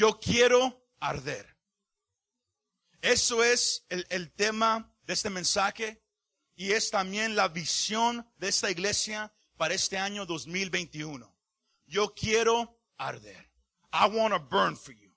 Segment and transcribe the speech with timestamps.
[0.00, 1.58] Yo quiero arder.
[3.02, 6.02] Eso es el, tema de este mensaje
[6.56, 11.36] y es también la visión de esta iglesia para este año 2021.
[11.84, 13.50] Yo quiero arder.
[13.92, 15.14] I want to burn for you.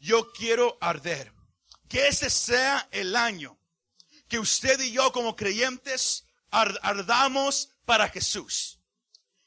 [0.00, 1.32] Yo quiero arder.
[1.88, 3.60] Que este sea el año
[4.26, 8.80] que usted y yo como creyentes ardamos para Jesús.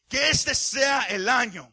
[0.07, 1.69] Que este sea el año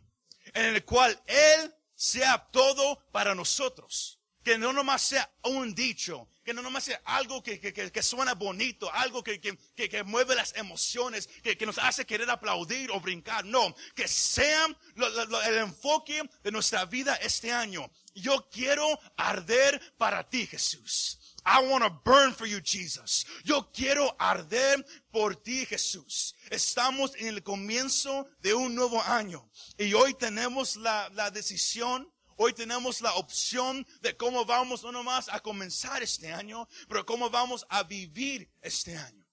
[0.55, 4.20] en el cual Él sea todo para nosotros.
[4.45, 8.91] Que no nomás sea un dicho, que no nomás sea algo que, que, suena bonito,
[8.95, 13.45] algo que, que, mueve las emociones, que, nos hace querer aplaudir o brincar.
[13.45, 14.66] No, que sea
[15.45, 17.91] el enfoque de nuestra vida este año.
[18.15, 21.27] Yo quiero arder para ti, Jesús.
[21.51, 23.25] I want to burn for you, Jesus.
[23.43, 26.34] Yo quiero arder por ti, Jesús.
[26.51, 29.48] Estamos en el comienzo de un nuevo año
[29.79, 32.07] y hoy tenemos la, la decisión
[32.41, 37.29] Hoy tenemos la opción de cómo vamos no nomás a comenzar este año, pero cómo
[37.30, 39.26] vamos a vivir este año.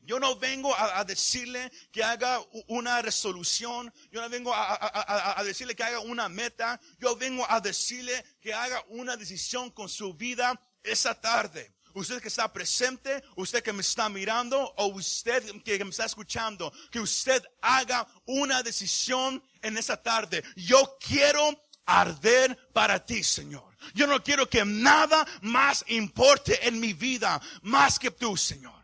[0.00, 5.76] Yo no vengo a, decirle que haga una resolución, yo no vengo a, a, decirle
[5.76, 10.60] que haga una meta, yo vengo a decirle que haga una decisión con su vida
[10.84, 11.74] esa tarde.
[11.94, 16.72] Usted que está presente, usted que me está mirando o usted que me está escuchando,
[16.90, 20.42] que usted haga una decisión en esa tarde.
[20.56, 23.76] Yo quiero arder para ti, Señor.
[23.94, 28.74] Yo no quiero que nada más importe en mi vida más que tú, Señor.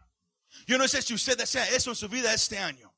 [0.67, 2.90] Yo no sé si usted desea eso en su vida este año.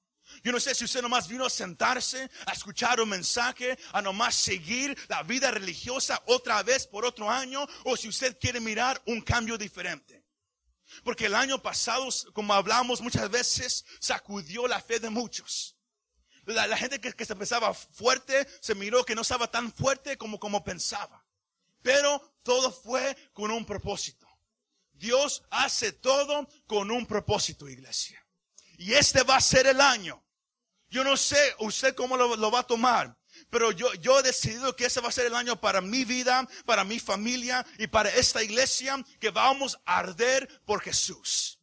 [0.42, 4.34] Yo no sé si usted nomás vino a sentarse, a escuchar un mensaje, a nomás
[4.34, 9.20] seguir la vida religiosa otra vez por otro año, o si usted quiere mirar un
[9.20, 10.24] cambio diferente.
[11.04, 15.76] Porque el año pasado, como hablamos muchas veces, sacudió la fe de muchos.
[16.44, 20.64] La, gente que, se pensaba fuerte se miró que no estaba tan fuerte como, como
[20.64, 21.24] pensaba.
[21.82, 24.28] Pero todo fue con un propósito.
[24.92, 28.24] Dios hace todo con un propósito, iglesia.
[28.76, 30.22] Y este va a ser el año.
[30.92, 33.16] Yo no sé usted cómo lo, va a tomar.
[33.48, 36.46] Pero yo, yo he decidido que ese va a ser el año para mi vida,
[36.66, 41.61] para mi familia y para esta iglesia que vamos a arder por Jesús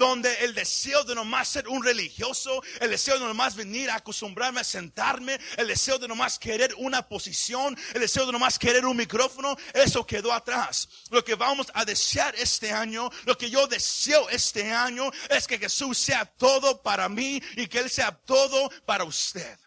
[0.00, 4.62] donde el deseo de nomás ser un religioso, el deseo de nomás venir a acostumbrarme
[4.62, 8.96] a sentarme, el deseo de nomás querer una posición, el deseo de nomás querer un
[8.96, 10.88] micrófono, eso quedó atrás.
[11.10, 15.58] Lo que vamos a desear este año, lo que yo deseo este año es que
[15.58, 19.58] Jesús sea todo para mí y que Él sea todo para usted.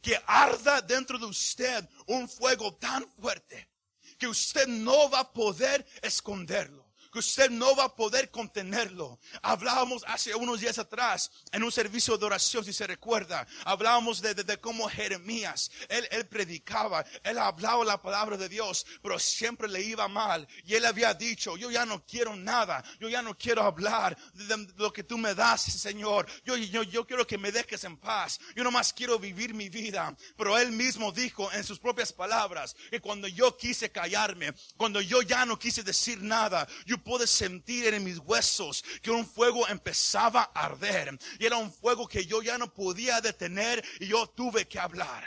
[0.00, 3.68] Que arda dentro de usted un fuego tan fuerte
[4.16, 6.83] que usted no va a poder esconderlo
[7.14, 9.20] que usted no va a poder contenerlo.
[9.40, 13.46] Hablábamos hace unos días atrás en un servicio de oración, si se recuerda.
[13.64, 19.16] Hablábamos de, de, cómo Jeremías, él, él predicaba, él hablaba la palabra de Dios, pero
[19.20, 20.48] siempre le iba mal.
[20.64, 24.66] Y él había dicho, yo ya no quiero nada, yo ya no quiero hablar de,
[24.74, 26.26] lo que tú me das, Señor.
[26.44, 28.40] Yo, yo, yo quiero que me dejes en paz.
[28.56, 30.16] Yo nomás quiero vivir mi vida.
[30.36, 35.22] Pero él mismo dijo en sus propias palabras que cuando yo quise callarme, cuando yo
[35.22, 40.50] ya no quise decir nada, yo pude sentir en mis huesos que un fuego empezaba
[40.54, 41.16] a arder.
[41.38, 45.24] Y era un fuego que yo ya no podía detener y yo tuve que hablar.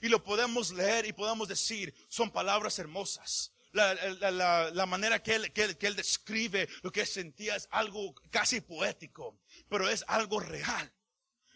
[0.00, 3.52] Y lo podemos leer y podemos decir, son palabras hermosas.
[3.72, 9.38] La, manera que él, que, que él describe lo que sentía es algo casi poético,
[9.68, 10.92] pero es algo real.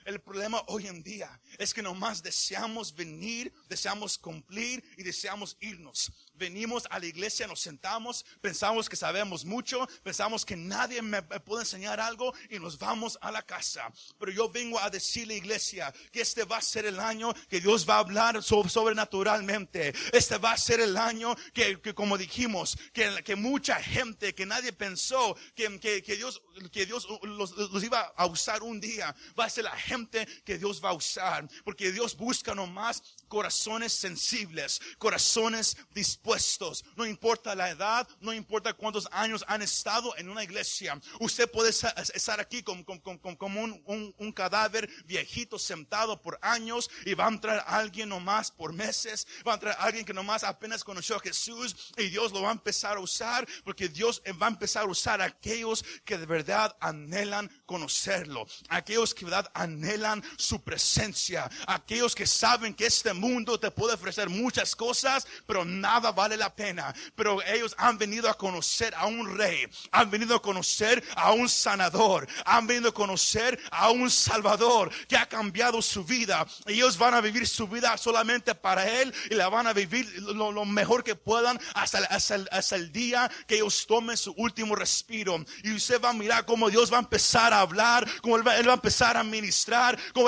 [0.05, 6.13] El problema hoy en día es que nomás deseamos venir, deseamos cumplir y deseamos irnos
[6.35, 11.63] venimos a la iglesia, nos sentamos, pensamos que sabemos mucho, pensamos que nadie me puede
[11.63, 13.91] enseñar algo y nos vamos a la casa.
[14.19, 17.89] Pero yo vengo a decirle, iglesia, que este va a ser el año que Dios
[17.89, 19.95] va a hablar sobrenaturalmente.
[20.13, 24.73] Este va a ser el año que, como dijimos, que, que, mucha gente, que nadie
[24.73, 26.43] pensó que, que, Dios,
[26.73, 30.59] que Dios los, los, iba a usar un día, va a ser la gente que
[30.59, 31.49] Dios va a usar.
[31.65, 33.03] Porque Dios busca nomás
[33.35, 36.85] corazones sensibles, corazones dispuestos.
[36.95, 41.01] No importa la edad, no importa cuántos años han estado en una iglesia.
[41.19, 47.65] Usted puede estar aquí como, un, cadáver viejito sentado por años y va a entrar
[47.67, 52.11] alguien nomás por meses, va a entrar alguien que nomás apenas conoció a Jesús y
[52.11, 55.25] Dios lo va a empezar a usar porque Dios va a empezar a usar a
[55.25, 62.29] aquellos que de verdad anhelan conocerlo, aquellos que de verdad anhelan su presencia, aquellos que
[62.29, 63.24] saben que este mundo
[63.59, 68.35] te puede ofrecer muchas cosas, pero nada vale la pena, pero ellos han venido a
[68.35, 73.59] conocer a un rey, han venido a conocer a un sanador, han venido a conocer
[73.71, 76.47] a un salvador que ha cambiado su vida.
[76.67, 80.65] Ellos van a vivir su vida solamente para Él y la van a vivir lo,
[80.65, 85.45] mejor que puedan hasta, hasta, el, día que ellos tomen su último respiro.
[85.63, 88.53] Y usted va a mirar cómo Dios va a empezar a hablar, cómo Él va,
[88.53, 90.27] a empezar a ministrar, cómo,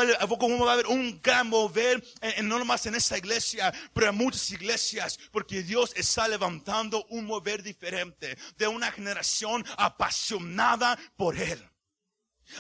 [0.65, 4.51] va a haber un gran mover, en, no nomás en esta iglesia, pero en muchas
[4.51, 11.67] iglesias, porque Dios está levantando un mover diferente de una generación apasionada por Él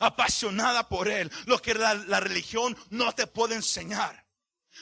[0.01, 4.27] apasionada por Él, lo que la, religión no te puede enseñar.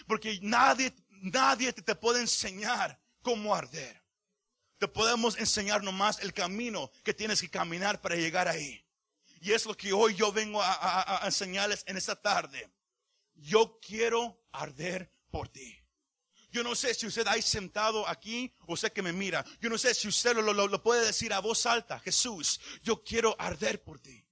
[0.07, 4.03] Porque nadie, nadie te puede enseñar cómo arder.
[4.79, 8.85] Te podemos enseñar nomás el camino que tienes que caminar para llegar ahí.
[9.41, 12.71] Y es lo que hoy yo vengo a, enseñarles en esta tarde.
[13.35, 15.77] Yo quiero arder por ti.
[16.53, 19.45] Yo no sé si usted ha sentado aquí o usted que me mira.
[19.61, 21.99] Yo no sé si usted lo, puede decir a voz alta.
[21.99, 24.25] Jesús, yo quiero arder por ti.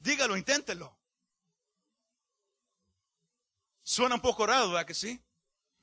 [0.00, 0.98] Dígalo, inténtelo.
[3.84, 5.22] Suena un poco raro, ¿verdad que sí?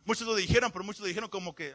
[0.04, 1.74] Muchos lo dijeron, pero muchos dijeron como que,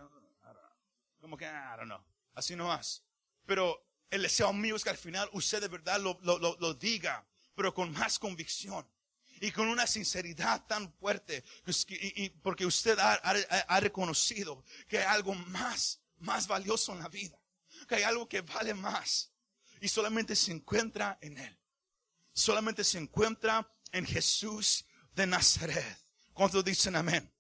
[1.22, 2.04] como que, I don't know.
[2.34, 3.02] Así no más.
[3.46, 7.72] Pero el deseo mío es que al final usted de verdad lo, lo, diga, pero
[7.72, 8.86] con más convicción
[9.40, 11.44] y con una sinceridad tan fuerte,
[11.88, 17.38] y, porque usted ha, ha, reconocido que hay algo más, más valioso en la vida,
[17.88, 19.32] que hay algo que vale más
[19.80, 21.58] y solamente se encuentra en Él.
[22.32, 24.84] Solamente se encuentra en Jesús
[25.14, 25.98] de Nazaret.
[26.32, 27.32] ¿Cuántos dicen amén?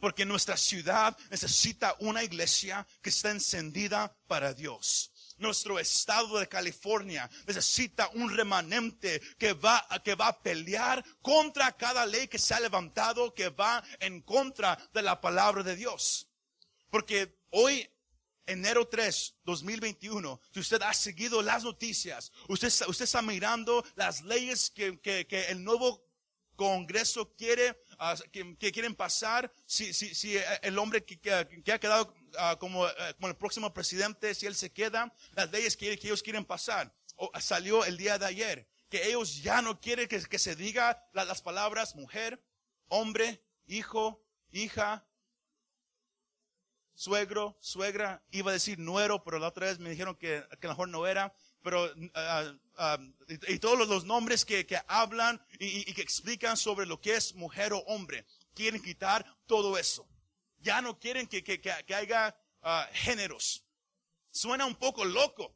[0.00, 7.30] Porque nuestra ciudad necesita una iglesia que está encendida para Dios nuestro estado de California
[7.46, 12.60] necesita un remanente que va, que va a pelear contra cada ley que se ha
[12.60, 16.28] levantado, que va en contra de la palabra de Dios.
[16.90, 17.88] Porque hoy,
[18.46, 24.70] enero 3, 2021, si usted ha seguido las noticias, usted, usted está mirando las leyes
[24.70, 26.08] que, que, que el nuevo
[26.58, 32.56] Congreso quiere, ah, que, quieren pasar, si, si, si el hombre que ha quedado Ah,
[32.58, 36.44] como, eh, como, el próximo presidente, si él se queda, las leyes que, ellos quieren
[36.44, 36.94] pasar.
[37.16, 41.08] O, salió el día de ayer, que ellos ya no quieren que, que se diga
[41.12, 42.42] las palabras mujer,
[42.88, 45.06] hombre, hijo, hija,
[46.98, 50.88] suegro, suegra, iba a decir nuero, pero la otra vez me dijeron que, que mejor
[50.88, 51.32] no era,
[51.62, 52.98] pero ah, ah,
[53.28, 57.72] y, todos los, nombres que, que hablan y, que explican sobre lo que es mujer
[57.72, 60.08] o hombre, quieren quitar todo eso.
[60.60, 63.64] Ya no quieren que, que, que, haya ah, géneros.
[64.30, 65.54] Suena un poco loco,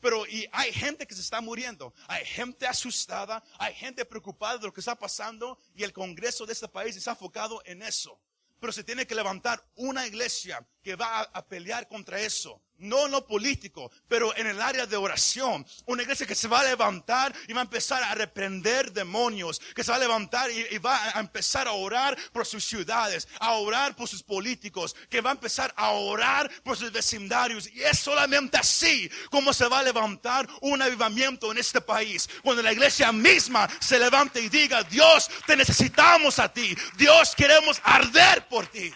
[0.00, 4.66] pero y hay gente que se está muriendo, hay gente asustada, hay gente preocupada de
[4.66, 8.20] lo que está pasando y el Congreso de este país está enfocado en eso.
[8.60, 13.12] Pero se tiene que levantar una iglesia que va a pelear contra eso no en
[13.12, 15.66] lo político, pero en el área de oración.
[15.86, 19.84] Una iglesia que se va a levantar y va a empezar a reprender demonios, que
[19.84, 23.96] se va a levantar y, va a empezar a orar por sus ciudades, a orar
[23.96, 27.70] por sus políticos, que va a empezar a orar por sus vecindarios.
[27.72, 32.28] Y es solamente así como se va a levantar un avivamiento en este país.
[32.42, 36.76] Cuando la iglesia misma se levante y diga, Dios, te necesitamos a ti.
[36.96, 38.92] Dios, queremos arder por ti.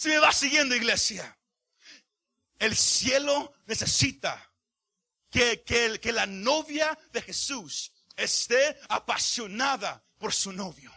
[0.00, 1.38] Si me va siguiendo, iglesia.
[2.58, 4.50] El cielo necesita
[5.28, 10.90] que, que, la novia de Jesús esté apasionada por su novio.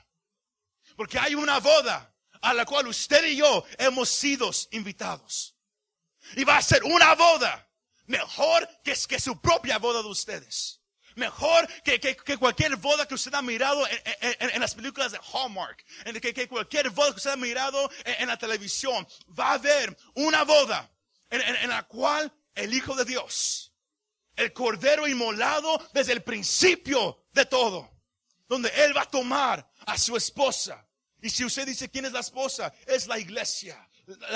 [0.95, 5.57] Porque hay una boda a la cual usted y yo hemos sido invitados.
[6.37, 7.69] Y va a ser una boda
[8.05, 10.81] mejor que, que su propia boda de ustedes.
[11.15, 13.85] Mejor que, que, cualquier boda que usted ha mirado
[14.19, 15.83] en, las películas de Hallmark.
[16.21, 19.07] Que, que, cualquier boda que usted ha mirado en la televisión.
[19.37, 20.89] Va a haber una boda
[21.29, 23.73] en, la cual el Hijo de Dios,
[24.35, 27.89] el Cordero inmolado desde el principio de todo,
[28.47, 30.87] donde Él va a tomar a su esposa.
[31.21, 33.89] Y si usted dice quién es la esposa, es la iglesia.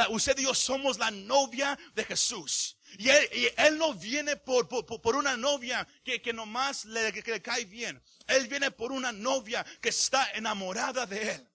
[0.10, 2.77] usted y yo somos la novia de Jesús.
[2.98, 7.66] Y Él, no viene por, por, una novia que, que nomás le, que le cae
[7.66, 8.02] bien.
[8.28, 11.50] Él viene por una novia que está enamorada de Él.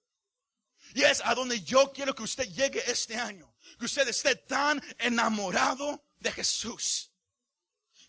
[0.94, 4.82] Y es a donde yo quiero que usted llegue este año que usted esté tan
[4.98, 7.10] enamorado de Jesús,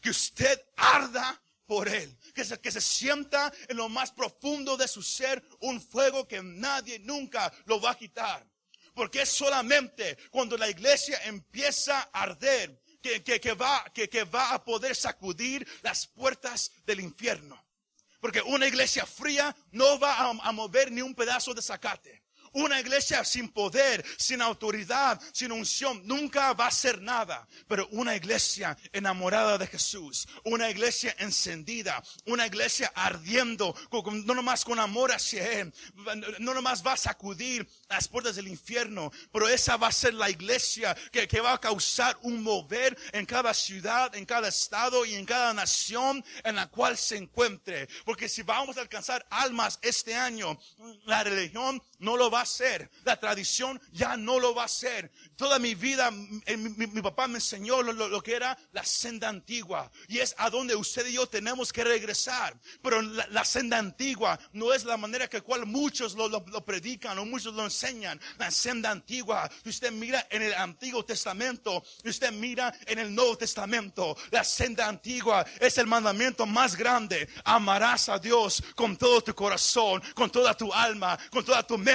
[0.01, 4.87] que usted arda por Él, que se, que se sienta en lo más profundo de
[4.87, 8.47] su ser un fuego que nadie nunca lo va a quitar.
[8.93, 14.53] Porque es solamente cuando la iglesia empieza a arder que, que, va, que, que va
[14.53, 17.61] a poder sacudir las puertas del infierno.
[18.19, 22.22] Porque una iglesia fría no va a, a mover ni un pedazo de zacate
[22.53, 27.47] Una iglesia sin poder, sin autoridad, sin unción, nunca va a ser nada.
[27.67, 34.79] Pero una iglesia enamorada de Jesús, una iglesia encendida, una iglesia ardiendo, no nomás con
[34.79, 35.73] amor hacia Él,
[36.39, 40.29] no nomás va a sacudir las puertas del infierno, pero esa va a ser la
[40.29, 45.15] iglesia que, que va a causar un mover en cada ciudad, en cada estado y
[45.15, 47.87] en cada nación en la cual se encuentre.
[48.05, 50.59] Porque si vamos a alcanzar almas este año,
[51.05, 52.91] la religión no lo va a hacer.
[53.05, 55.11] La tradición ya no lo va a hacer.
[55.37, 59.89] Toda mi vida, mi, papá me enseñó lo, que era la senda antigua.
[60.09, 62.59] Y es a donde usted y yo tenemos que regresar.
[62.81, 67.25] Pero la, senda antigua no es la manera que cual muchos lo, lo, predican o
[67.25, 68.19] muchos lo enseñan.
[68.37, 74.17] La senda antigua, usted mira en el Antiguo Testamento, usted mira en el Nuevo Testamento.
[74.29, 77.29] La senda antigua es el mandamiento más grande.
[77.45, 81.92] Amarás a Dios con todo tu corazón, con toda tu alma, con toda tu mente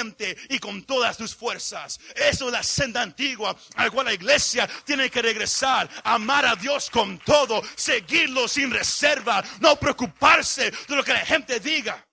[0.48, 1.98] y con todas tus fuerzas.
[2.14, 5.88] Eso es la senda antigua al cual la iglesia tiene que regresar.
[6.04, 11.60] Amar a Dios con todo, seguirlo sin reserva, no preocuparse de lo que la gente
[11.60, 12.06] diga.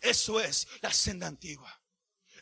[0.00, 1.80] Eso es la senda antigua.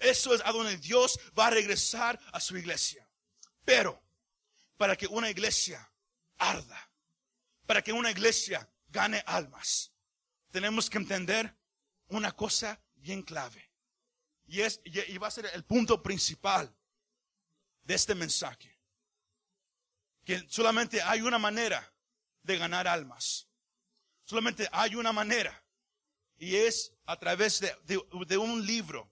[0.01, 3.09] Eso es a donde Dios va a regresar a su iglesia.
[3.65, 4.03] Pero
[4.77, 5.91] para que una iglesia
[6.39, 6.91] arda,
[7.67, 9.93] para que una iglesia gane almas,
[10.51, 11.55] tenemos que entender
[12.09, 13.68] una cosa bien clave.
[14.49, 16.75] Y, es, y va a ser el punto principal
[17.85, 18.77] de este mensaje.
[20.25, 21.91] Que solamente hay una manera
[22.43, 23.49] de ganar almas.
[24.25, 25.65] Solamente hay una manera.
[26.37, 27.75] Y es a través de,
[28.27, 29.11] de, un libro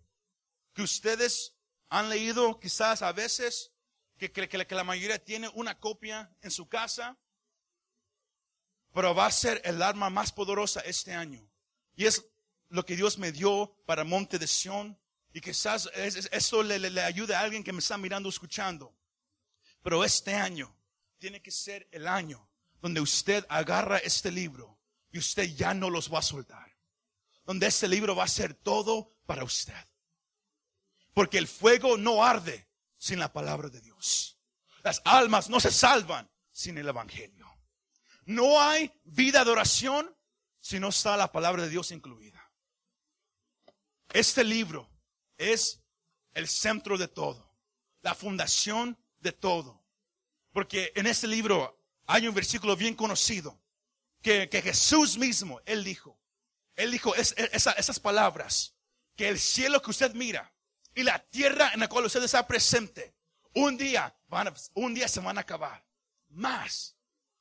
[0.75, 1.55] que ustedes
[1.89, 3.73] han leído quizás a veces,
[4.19, 7.19] que, que, que la mayoría tiene una copia en su casa,
[8.93, 11.47] pero va a ser el arma más poderosa este año.
[11.95, 12.27] Y es
[12.69, 14.99] lo que Dios me dio para Monte de Sion,
[15.37, 18.97] y quizás eso le, le, ayude a alguien que me está mirando, escuchando.
[19.83, 20.75] Pero este año
[21.19, 22.49] tiene que ser el año
[22.81, 24.81] donde usted agarra este libro
[25.13, 26.75] y usted ya no los va a soltar.
[27.45, 29.75] Donde este libro va a ser todo para usted.
[31.13, 32.67] Porque el fuego no arde
[32.97, 34.39] sin la palabra de Dios.
[34.83, 37.47] Las almas no se salvan sin el Evangelio.
[38.25, 40.17] No hay vida de oración
[40.61, 42.51] si no está la palabra de Dios incluida.
[44.09, 44.96] Este libro
[45.39, 45.81] es
[46.35, 47.51] el centro de todo,
[48.03, 49.83] la fundación de todo.
[50.53, 53.61] Porque en este libro hay un versículo bien conocido
[54.23, 56.19] que, Jesús mismo, Él dijo,
[56.75, 58.75] Él dijo esas palabras,
[59.15, 60.53] que el cielo que usted mira
[60.95, 63.15] y la tierra en la cual usted está presente,
[63.55, 65.87] un día, van un día se van a acabar.
[66.29, 66.97] Más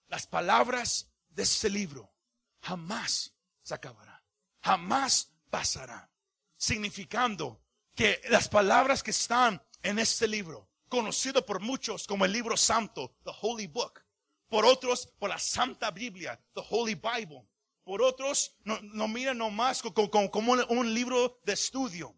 [0.07, 2.13] las palabras de este libro
[2.61, 4.21] jamás se acabarán,
[4.61, 6.09] jamás pasarán,
[6.55, 7.64] significando
[7.95, 13.15] que las palabras que están en este libro, conocido por muchos como el libro santo,
[13.23, 14.03] the Holy Book,
[14.49, 17.47] por otros por la Santa Biblia, the Holy Bible,
[17.83, 22.15] por otros no, no miran nomás como, como, un, libro de estudio,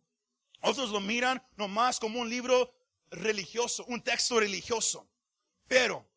[0.62, 2.74] otros lo miran nomás como un libro
[3.12, 5.07] religioso, un texto religioso,
[5.67, 6.10] pero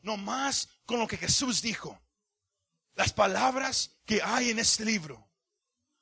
[0.00, 2.00] nomás con lo que Jesús dijo,
[2.94, 5.28] las palabras que hay en este libro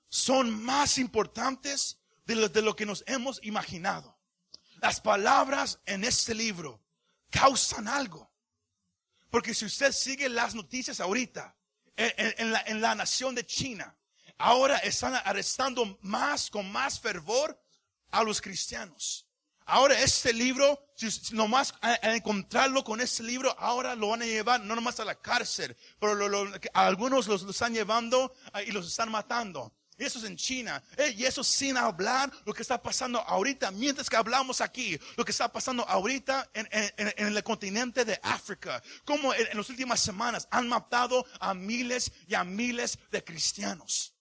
[0.08, 4.18] son más importantes de lo, que nos hemos imaginado.
[4.80, 6.82] Las palabras en este libro
[7.30, 8.30] causan algo.
[9.30, 11.56] Porque si usted sigue las noticias ahorita,
[11.96, 13.96] en, la, en, la, nación de China,
[14.38, 17.60] ahora están arrestando más, con más fervor
[18.10, 19.26] a los cristianos.
[19.66, 24.60] Ahora este libro, si, nomás al encontrarlo con este libro, ahora lo van a llevar
[24.60, 29.72] no nomás a la cárcel, pero algunos los, están llevando ah, y los están matando
[30.04, 30.82] eso es en China.
[31.16, 35.32] y eso sin hablar lo que está pasando ahorita, mientras que hablamos aquí, lo que
[35.32, 36.68] está pasando ahorita en,
[37.16, 38.82] el continente de África.
[39.04, 44.14] Como en, las últimas semanas han matado a miles y a miles de cristianos.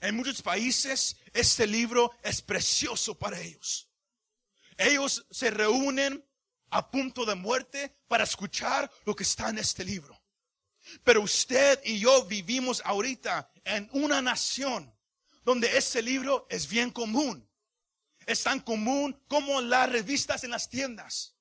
[0.00, 3.88] En muchos países este libro es precioso para ellos.
[4.76, 6.24] Ellos se reúnen
[6.70, 10.13] a punto de muerte para escuchar lo que está en este libro.
[11.02, 14.92] Pero usted y yo vivimos ahorita en una nación
[15.44, 17.48] donde ese libro es bien común.
[18.26, 21.36] Es tan común como las revistas en las tiendas.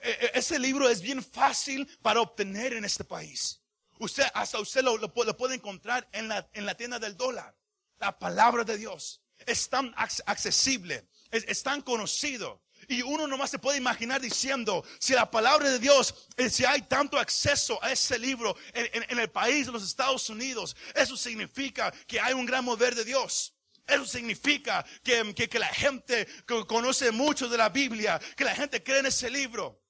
[0.00, 3.60] E, e, ese libro es bien fácil para obtener en este país.
[3.98, 7.56] Usted, hasta usted lo, puede encontrar en la, en la tienda del dólar.
[7.98, 13.78] La palabra de Dios es tan accesible, es tan conocido y uno nomás se puede
[13.78, 18.56] imaginar diciendo, si la palabra de Dios, eh, si hay tanto acceso a ese libro
[18.72, 23.04] en, el país de los Estados Unidos, eso significa que hay un gran mover de
[23.04, 23.54] Dios.
[23.86, 28.54] Eso significa que, que, que la gente co- conoce mucho de la Biblia, que la
[28.54, 29.82] gente cree en ese libro.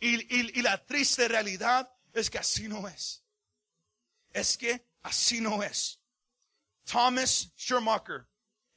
[0.00, 3.24] Y, y- y la triste realidad es que así no es.
[4.32, 5.98] Es que así no es.
[6.84, 8.26] Thomas Schumacher,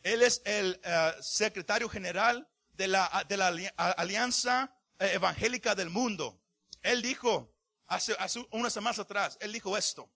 [0.04, 6.42] él es el eh, secretario general de la, de la Alianza eh, Evangélica del Mundo.
[6.82, 7.54] Él dijo,
[7.88, 10.12] hace, hace unas semanas atrás, él dijo esto,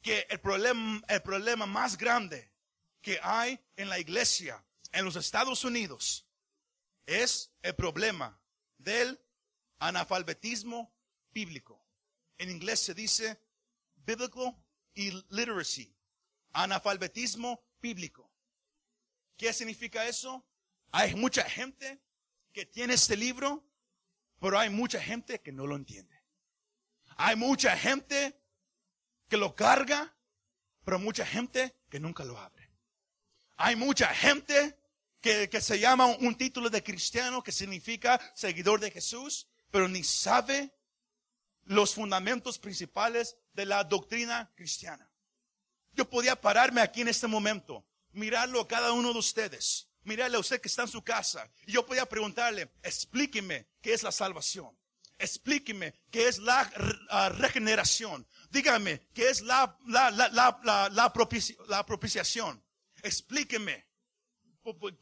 [0.00, 2.52] que el problema, el problema más grande
[3.00, 6.26] que hay en la iglesia en los Estados Unidos
[7.06, 8.40] es el problema
[8.78, 9.20] del
[9.78, 10.94] analfabetismo
[11.32, 11.84] bíblico.
[12.38, 13.40] En inglés se dice
[13.96, 14.56] biblical
[14.94, 15.94] illiteracy,
[16.52, 18.30] analfabetismo bíblico.
[19.36, 20.44] ¿Qué significa eso?
[20.92, 22.00] Hay mucha gente
[22.52, 23.64] que tiene este libro,
[24.38, 26.22] pero hay mucha gente que no lo entiende.
[27.16, 28.38] Hay mucha gente
[29.28, 30.14] que lo carga,
[30.84, 32.70] pero mucha gente que nunca lo abre.
[33.56, 34.78] Hay mucha gente
[35.20, 40.04] que, que se llama un título de cristiano que significa seguidor de Jesús, pero ni
[40.04, 40.74] sabe
[41.64, 45.10] los fundamentos principales de la doctrina cristiana.
[45.92, 50.40] Yo podía pararme aquí en este momento, mirarlo a cada uno de ustedes, mirarle a
[50.40, 54.76] usted que está en su casa, y yo podía preguntarle, explíqueme qué es la salvación.
[55.18, 56.64] Explíqueme qué es la
[57.38, 58.26] regeneración.
[58.50, 62.62] Dígame qué es la, la, la, la, la, la propici- la propiciación.
[63.02, 63.86] Explíqueme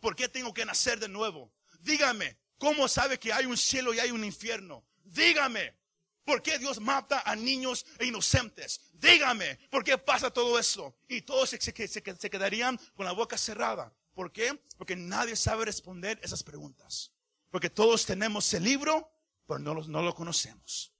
[0.00, 1.52] por, qué tengo que nacer de nuevo.
[1.80, 4.86] Dígame cómo sabe que hay un cielo y hay un infierno.
[5.04, 5.78] Dígame
[6.22, 8.80] ¿Por qué Dios mata a niños e inocentes?
[8.92, 10.94] Dígame, ¿por qué pasa todo eso?
[11.08, 13.92] Y todos se- se- se quedarían con la boca cerrada.
[14.14, 14.62] ¿Por qué?
[14.76, 17.12] Porque nadie sabe responder esas preguntas.
[17.50, 19.10] Porque todos tenemos el libro,
[19.46, 20.92] pero no lo, no lo conocemos.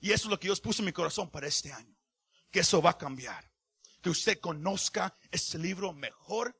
[0.00, 1.96] Y eso es lo que Dios puso en mi corazón para este año.
[2.50, 3.50] Que eso va a cambiar.
[4.00, 6.58] Que usted conozca este libro mejor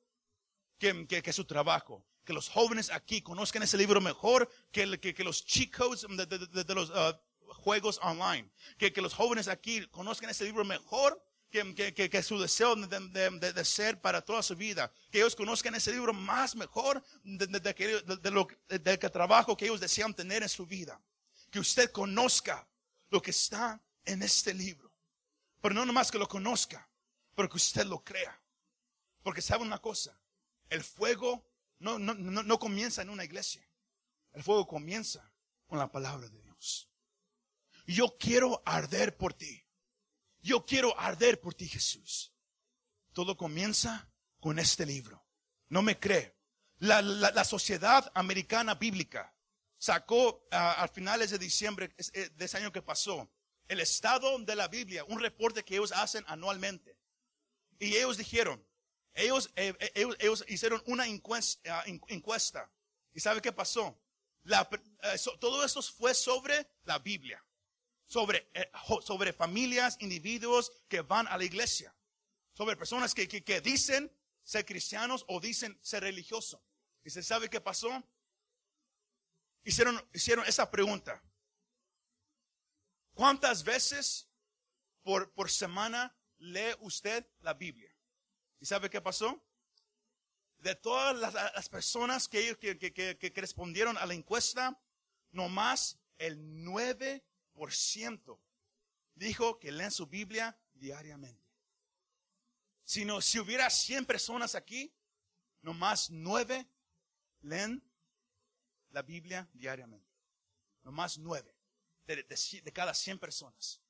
[0.79, 2.07] que, su trabajo.
[2.25, 7.17] Que los jóvenes aquí conozcan ese libro mejor que, los chicos de, de- los uh,
[7.55, 8.51] juegos online.
[8.79, 11.21] Que los jóvenes aquí conozcan ese libro mejor
[11.51, 14.93] que, que, que- su deseo de, de- de- ser para toda su vida.
[15.11, 19.81] Que ellos conozcan ese libro más mejor de- de lo, del que trabajo que ellos
[19.81, 21.01] desean tener en su vida.
[21.51, 22.67] Que usted conozca
[23.11, 24.93] lo que está en este libro.
[25.61, 26.89] Pero no nomás que lo conozca,
[27.35, 28.41] pero que usted lo crea.
[29.23, 30.19] Porque sabe una cosa,
[30.71, 31.45] el fuego
[31.79, 33.67] no, no, no, no comienza en una iglesia.
[34.33, 35.31] El fuego comienza
[35.67, 36.89] con la palabra de Dios.
[37.87, 39.63] Yo quiero arder por ti.
[40.43, 42.33] Yo quiero arder por ti, Jesús.
[43.13, 45.27] Todo comienza con este libro.
[45.69, 46.37] No me cree.
[46.79, 49.35] La, la- la sociedad americana bíblica
[49.79, 53.31] sacó ah, a finales de diciembre eh, de ese año que pasó
[53.69, 56.99] el estado de la Biblia, un reporte que ellos hacen anualmente.
[57.79, 58.67] Y ellos dijeron,
[59.15, 62.71] ellos, eh, eh, ellos, ellos hicieron una encuesta, encuesta.
[63.13, 64.01] ¿Y sabe qué pasó?
[64.43, 64.69] La-
[65.39, 67.45] todo eso fue sobre la Biblia,
[68.11, 68.69] sobre, eh,
[69.03, 71.95] sobre familias, individuos que van a la iglesia,
[72.53, 74.11] sobre personas que, que, que dicen
[74.43, 76.61] ser cristianos o dicen ser religiosos.
[77.05, 78.03] ¿Y se sabe qué pasó?
[79.63, 81.23] Hicieron, hicieron esa pregunta.
[83.15, 84.29] ¿Cuántas veces
[85.03, 87.95] por, por semana lee usted la Biblia?
[88.59, 89.41] ¿Y sabe qué pasó?
[90.59, 94.83] De todas las, las personas que, que, que, que- que respondieron a la encuesta,
[95.31, 97.23] nomás el 9%
[99.15, 101.51] dijo que leen su Biblia diariamente.
[102.85, 104.93] Si, no, si hubiera 100 personas aquí,
[105.63, 106.69] nomás 9
[107.43, 107.83] leen
[108.91, 110.11] la Biblia diariamente.
[110.83, 111.55] Nomás 9
[112.07, 113.81] de, de, de cada 100 personas.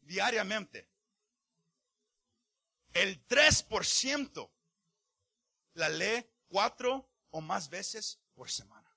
[0.00, 0.88] Diariamente.
[2.92, 4.50] El 3%
[5.74, 8.90] la lee cuatro o más veces por semana.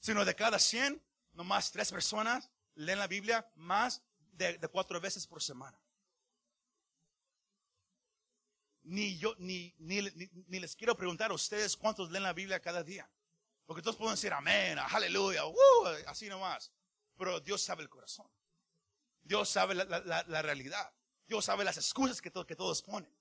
[0.00, 1.00] Sino de cada 100,
[1.38, 5.80] nomás tres personas leen la Biblia más de, cuatro veces por semana.
[8.82, 10.00] Ni yo, ni, ni,
[10.48, 13.08] ni- les quiero preguntar a ustedes cuántos leen la Biblia cada día.
[13.66, 15.54] Porque todos pueden decir amén, aleluya, uh,
[16.06, 16.72] así nomás.
[17.16, 18.26] Pero Dios sabe el corazón.
[19.22, 20.92] Dios sabe la- la realidad.
[21.26, 23.14] Dios sabe las excusas que, to- que todos ponen.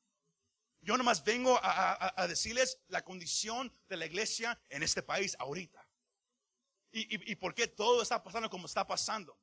[0.82, 5.36] Yo nomás vengo a, a- a decirles la condición de la iglesia en este país
[5.40, 5.87] ahorita.
[6.98, 9.38] Y, y- y por qué todo está pasando como está pasando.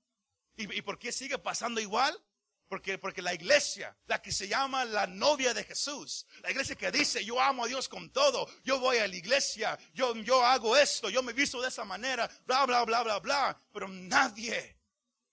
[0.56, 2.20] ¿Y, y por qué sigue pasando igual?
[2.68, 6.90] Porque, porque la iglesia, la que se llama la novia de Jesús, la iglesia que
[6.90, 10.76] dice, yo amo a Dios con todo, yo voy a la iglesia, yo, yo hago
[10.76, 13.60] esto, yo me visto de esa manera, bla, bla, bla, bla, bla.
[13.72, 14.76] Pero nadie,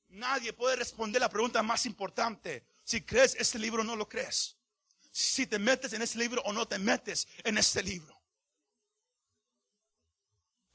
[0.10, 2.66] nadie puede responder la pregunta más importante.
[2.84, 4.58] Si crees este libro, no lo crees.
[5.14, 8.21] si te metes en este libro o no te metes en este libro.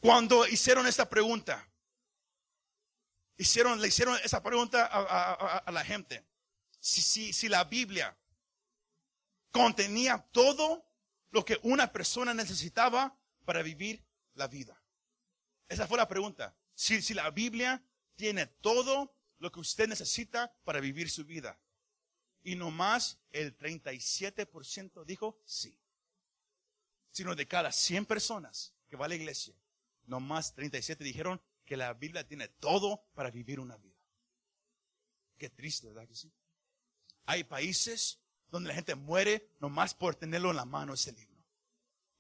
[0.06, 1.68] Cuando hicieron esta pregunta,
[3.38, 6.24] hicieron, le hicieron esa pregunta a, la gente.
[6.78, 8.16] Si, si, si la Biblia
[9.50, 10.88] contenía todo
[11.32, 14.00] lo que una persona necesitaba para vivir
[14.34, 14.80] la vida.
[15.68, 16.54] Esa fue la pregunta.
[16.76, 17.82] Si, si la Biblia
[18.14, 21.58] tiene todo lo que usted necesita para vivir su vida.
[22.44, 25.76] Y nomás el 37% dijo sí.
[27.10, 29.56] Sino de cada 100 personas que va a la iglesia,
[30.06, 33.96] nomás 37 dijeron que la Biblia tiene todo para vivir una vida.
[35.36, 36.32] Qué triste, ¿verdad que sí?
[37.26, 41.36] Hay países donde la gente muere nomás por tenerlo en la mano ese libro.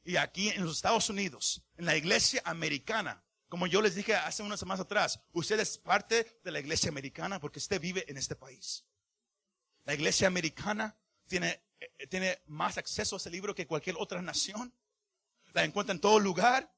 [0.04, 4.42] Y aquí en los Estados Unidos, en la iglesia americana, como yo les dije hace
[4.42, 8.36] unas semanas atrás, usted es parte de la iglesia americana porque usted vive en este
[8.36, 8.84] país.
[9.84, 10.96] La iglesia americana
[11.26, 14.72] tiene, eh, tiene más acceso a ese libro que cualquier otra nación.
[15.52, 16.72] La encuentra en todo lugar,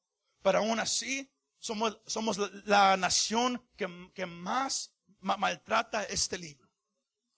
[0.48, 6.66] pero aún así somos, somos la nación que, más maltrata este libro.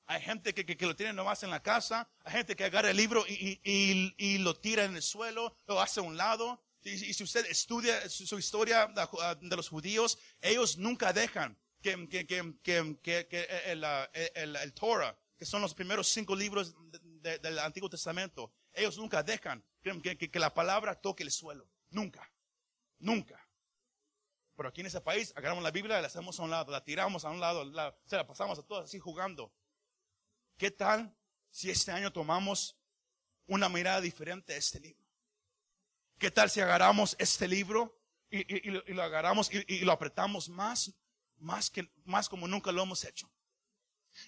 [0.07, 2.96] Hay gente que, que, lo tiene nomás en la casa, hay gente que agarra el
[2.96, 6.62] libro y, y, y, lo tira en el suelo, lo hace a un lado.
[6.85, 12.25] Y, si usted estudia su, historia de, los judíos, ellos nunca dejan que, que,
[12.62, 13.85] que el,
[14.37, 19.64] el, el, Torah, que son los primeros cinco libros del Antiguo Testamento, ellos nunca dejan
[19.83, 21.68] que, la palabra toque el suelo.
[21.90, 22.30] Nunca.
[23.00, 23.46] Nunca.
[24.56, 27.24] Pero aquí en ese país agarramos la Biblia, la hacemos a un lado, la tiramos
[27.24, 29.52] a un lado, la, se la pasamos a todos así jugando.
[30.58, 31.16] ¿Qué tal
[31.50, 32.78] si este año tomamos
[33.46, 35.02] una mirada diferente a este libro?
[36.18, 37.98] ¿Qué tal si agarramos este libro
[38.30, 40.92] y, lo, agarramos y, lo apretamos más,
[41.38, 43.32] más que, más como nunca lo hemos hecho?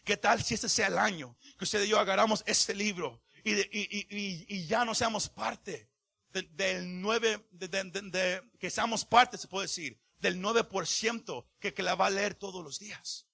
[0.02, 4.66] ¿Qué tal si este sea el año que usted y yo agarramos este libro y
[4.66, 5.91] ya no seamos parte
[6.33, 12.07] del nueve, de, que seamos parte, se puede decir, del 9% que, que la va
[12.07, 13.27] a leer todos los días?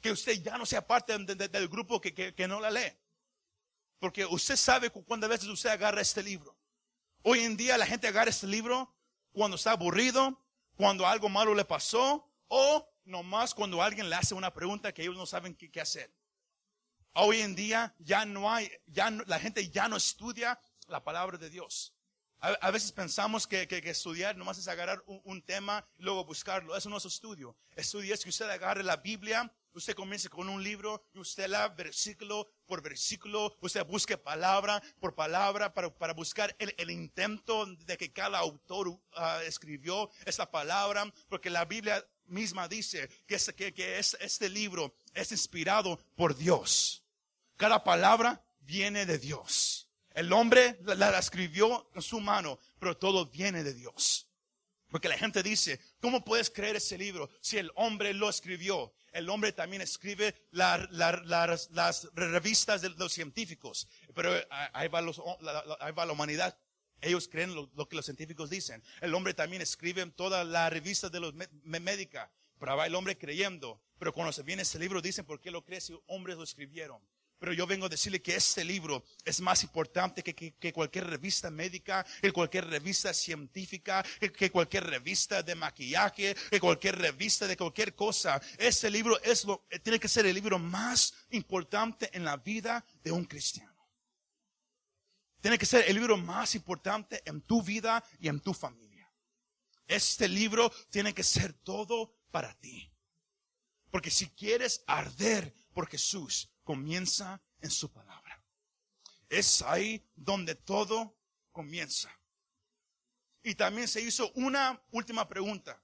[0.00, 2.96] Que usted ya no sea parte del grupo que, que, no la lee.
[3.98, 6.56] Porque usted sabe cuántas veces usted agarra este libro.
[7.22, 8.94] Hoy en día la gente agarra este libro
[9.32, 10.44] cuando está aburrido,
[10.76, 15.16] cuando algo malo le pasó o nomás cuando alguien le hace una pregunta que ellos
[15.16, 16.14] no saben qué, hacer.
[17.14, 21.48] Hoy en día ya no hay, ya la gente ya no estudia la palabra de
[21.48, 21.95] Dios.
[22.40, 26.76] A, veces pensamos que, que, estudiar nomás es agarrar un, tema y luego buscarlo.
[26.76, 27.56] Eso no es estudio.
[27.74, 31.68] Estudio es que usted agarre la Biblia, usted comience con un libro y usted la
[31.68, 37.96] versículo por versículo, usted busque palabra por palabra para, para buscar el, el, intento de
[37.96, 39.00] que cada autor uh,
[39.44, 44.94] escribió esta palabra, porque la Biblia misma dice que, es, que, que es, este libro
[45.14, 47.02] es inspirado por Dios.
[47.56, 49.85] Cada palabra viene de Dios.
[50.16, 54.26] El hombre la, escribió con su mano, pero todo viene de Dios.
[54.88, 58.94] Porque la gente dice, ¿cómo puedes creer ese libro si el hombre lo escribió?
[59.12, 60.88] El hombre también escribe las
[62.14, 63.88] revistas de los científicos.
[64.14, 64.32] Pero
[64.72, 66.58] ahí va, la, humanidad.
[67.02, 68.82] Ellos creen lo, que los científicos dicen.
[69.02, 72.32] El hombre también escribe toda la revista de los médica.
[72.58, 73.82] Pero va el hombre creyendo.
[73.98, 77.02] Pero cuando se viene ese libro dicen, ¿por qué lo crees si hombres lo escribieron?
[77.38, 82.04] Pero yo vengo a decirle que este libro es más importante que, cualquier revista médica,
[82.22, 88.40] que cualquier revista científica, que, cualquier revista de maquillaje, que cualquier revista de cualquier cosa.
[88.58, 93.12] Este libro es lo, tiene que ser el libro más importante en la vida de
[93.12, 93.76] un cristiano.
[95.40, 99.12] Tiene que ser el libro más importante en tu vida y en tu familia.
[99.86, 102.90] Este libro tiene que ser todo para ti.
[103.90, 108.42] Porque si quieres arder por Jesús, comienza en su palabra.
[109.28, 111.20] Es ahí donde todo
[111.52, 112.18] comienza.
[113.42, 115.78] Y también se hizo una última pregunta.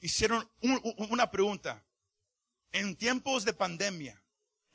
[0.00, 0.50] Hicieron
[1.10, 1.84] una pregunta.
[2.72, 4.24] En tiempos de pandemia,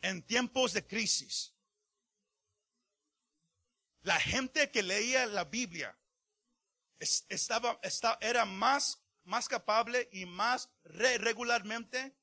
[0.04, 1.56] en tiempos de crisis,
[4.04, 5.98] la gente que leía la Biblia
[7.00, 12.16] estaba, estaba, era más más capable y más regularmente,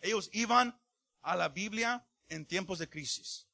[0.00, 0.80] ellos iban
[1.22, 3.48] a la Biblia en tiempos de crisis.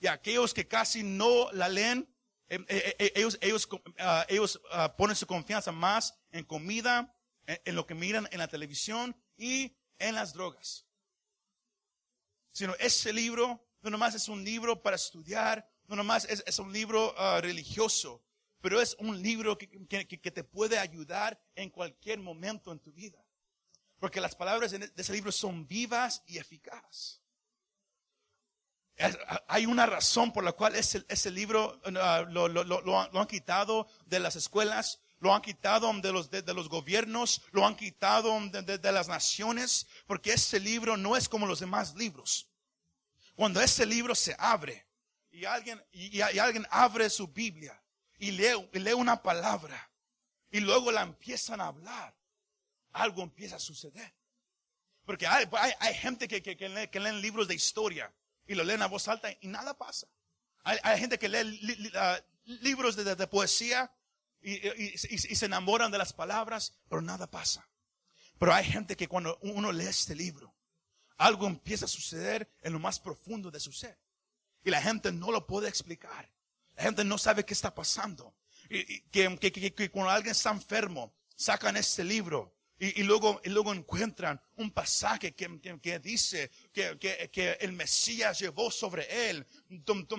[0.00, 2.08] Y aquellos que casi no la leen,
[2.48, 7.14] em, eh, eh, ellos, ellos, ah, ellos ah, ponen su confianza más en comida,
[7.46, 10.86] en, lo que miran en la televisión y en las drogas.
[12.52, 16.72] Sino ese libro no nomás es un libro para estudiar, no nomás es, es un
[16.72, 18.22] libro ah, religioso,
[18.60, 23.24] pero es un libro que, te puede ayudar en cualquier momento en tu vida.
[24.00, 27.20] Porque las palabras de ese libro son vivas y eficaces.
[29.46, 31.90] Hay una razón por la cual ese, ese libro uh,
[32.30, 36.68] lo, lo, lo, han quitado de las escuelas, lo han quitado de los, de, los
[36.68, 41.60] gobiernos, lo han quitado de, de, las naciones, porque ese libro no es como los
[41.60, 42.48] demás libros.
[43.36, 44.84] Cuando ese libro se abre
[45.30, 47.80] y alguien, y alguien abre su Biblia
[48.18, 49.90] y lee, y lee una palabra
[50.50, 52.14] y luego la empiezan a hablar,
[52.92, 54.14] algo empieza a suceder.
[55.04, 55.46] Porque hay,
[55.80, 58.12] hay, gente que, que, que, lee, que, leen libros de historia
[58.46, 60.06] y lo leen a voz alta y nada pasa.
[60.64, 63.90] Hay, hay gente que lee ah, libros de, de, poesía
[64.42, 67.68] y, y, y, se enamoran de las palabras, pero nada pasa.
[68.38, 70.54] Pero hay gente que cuando uno lee este libro,
[71.16, 73.98] algo empieza a suceder en lo más profundo de su ser.
[74.62, 76.30] Y la gente no lo puede explicar.
[76.78, 78.34] La gente no sabe qué está pasando.
[78.70, 83.74] Y, que, que, que, cuando alguien está enfermo, sacan este libro y, luego, y luego
[83.74, 86.96] encuentran un pasaje que, que dice que,
[87.32, 89.44] que, el Mesías llevó sobre él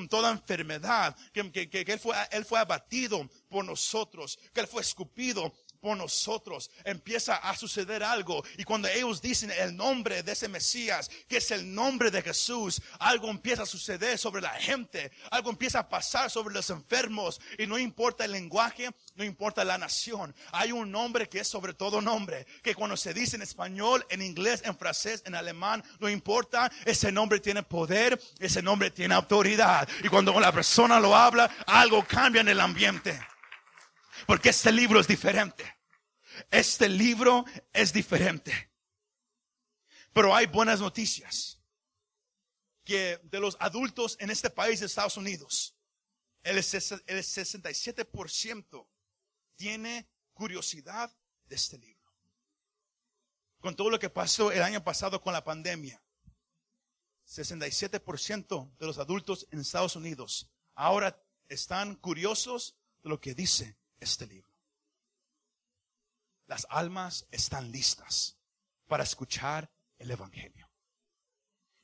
[0.10, 5.98] toda enfermedad, que, él, fue, él fue abatido por nosotros, que él fue escupido por
[5.98, 8.44] nosotros, empieza a suceder algo.
[8.58, 12.82] Y cuando ellos dicen el nombre de ese Mesías, que es el nombre de Jesús,
[13.00, 17.39] algo empieza a suceder sobre la gente, algo empieza a pasar sobre los enfermos.
[17.58, 20.36] Y no importa el lenguaje, no importa la nación.
[20.52, 24.22] Hay un nombre que es sobre todo nombre, que cuando se dice en español, en
[24.22, 29.88] inglés, en francés, en alemán, no importa, ese nombre tiene poder, ese nombre tiene autoridad.
[30.04, 33.20] Y cuando la persona lo habla, algo cambia en el ambiente.
[34.26, 35.78] Porque este libro es diferente.
[36.52, 38.72] Este libro es diferente.
[40.14, 41.62] Pero hay buenas noticias.
[42.84, 45.76] Que de los adultos en este país de Estados Unidos,
[46.44, 48.88] el 67%
[49.56, 52.00] tiene curiosidad de este libro.
[53.60, 56.02] Con todo lo que pasó el año pasado con la pandemia,
[57.28, 64.28] 67% de los adultos en Estados Unidos ahora están curiosos de lo que dice este
[64.28, 64.54] libro.
[66.48, 68.38] Las almas están listas
[68.88, 70.70] para escuchar el Evangelio.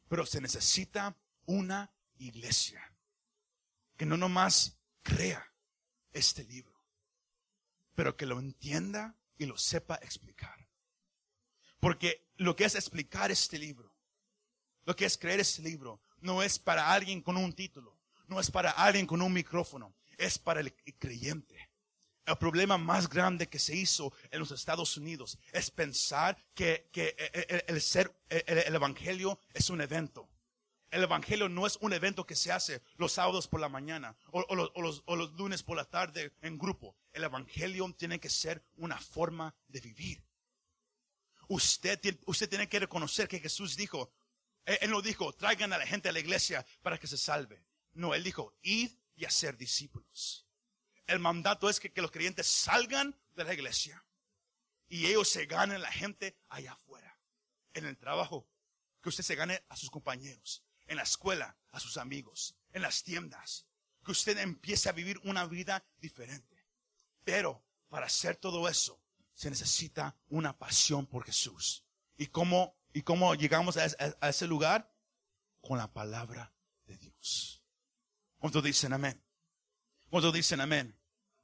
[0.08, 2.82] Pero se necesita una iglesia
[3.95, 5.54] que no nomás crea
[6.12, 6.84] este libro,
[7.93, 10.67] pero que lo entienda y lo sepa explicar.
[11.80, 13.95] Porque lo que es explicar este libro,
[14.86, 18.49] lo que es creer este libro, no es para alguien con un título, no es
[18.49, 21.64] para alguien con un micrófono, es para el creyente
[22.25, 27.15] el problema más grande que se hizo en los Estados Unidos es pensar que, que
[27.67, 30.29] el, ser, el, Evangelio es un evento.
[30.89, 34.55] El Evangelio no es un evento que se hace los sábados por la mañana o,
[34.55, 34.71] los,
[35.05, 36.95] o, los, lunes por la tarde en grupo.
[37.11, 40.23] El Evangelio tiene que ser una forma de vivir.
[41.47, 44.11] Usted, usted tiene que reconocer que Jesús dijo,
[44.65, 47.63] él no dijo, traigan a la gente a la iglesia para que se salve.
[47.93, 50.44] No, él dijo, id y hacer discípulos
[51.07, 54.03] el mandato es que, los creyentes salgan de la iglesia
[54.87, 57.19] y ellos se ganen la gente allá afuera,
[57.73, 58.47] en el trabajo,
[59.01, 63.03] que usted se gane a sus compañeros, en la escuela, a sus amigos, en las
[63.03, 63.67] tiendas,
[64.03, 66.65] que usted empiece a vivir una vida diferente.
[67.23, 69.01] Pero para hacer todo eso,
[69.33, 71.83] se necesita una pasión por Jesús.
[72.17, 73.85] ¿Y cómo, y cómo llegamos a,
[74.29, 74.93] ese lugar?
[75.61, 76.53] Con la palabra
[76.85, 77.63] de Dios.
[78.37, 79.24] ¿Cuántos dicen amén?
[80.09, 80.97] ¿Cuántos dicen amén?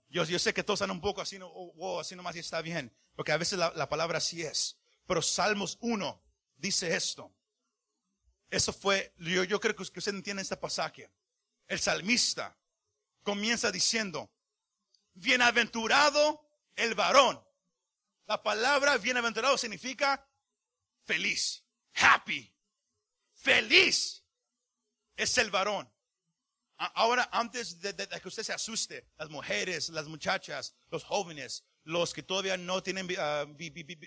[0.09, 2.61] Yo, yo sé que todos están un poco así, no, oh, así nomás y está
[2.61, 4.77] bien, porque a veces la, palabra así es.
[5.07, 6.21] Pero Salmos 1
[6.57, 7.33] dice esto.
[8.49, 11.09] Eso fue, yo, yo creo que usted entiende este pasaje.
[11.67, 12.57] El salmista
[13.23, 14.29] comienza diciendo,
[15.13, 16.45] bienaventurado
[16.75, 17.41] el varón.
[18.27, 20.25] La palabra bienaventurado significa
[21.03, 22.53] feliz, happy,
[23.33, 24.23] feliz.
[25.15, 25.90] Es el varón.
[26.95, 32.23] Ahora, antes de, que usted se asuste, las mujeres, las muchachas, los jóvenes, los que
[32.23, 33.45] todavía no tienen ah,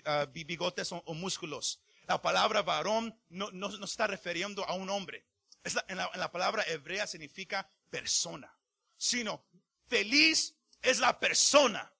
[0.05, 3.49] ah, bigotes o, músculos, la palabra varón no,
[3.83, 5.25] está refiriendo a un hombre.
[5.63, 8.53] en, la, en la palabra hebrea significa persona.
[8.97, 9.47] Sino,
[9.87, 11.93] feliz es la persona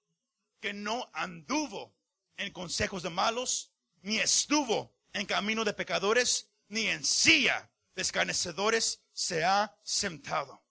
[0.59, 1.95] que no anduvo
[2.35, 9.01] en consejos de malos, ni estuvo en camino de pecadores, ni en silla de escarnecedores
[9.13, 10.64] se ha sentado.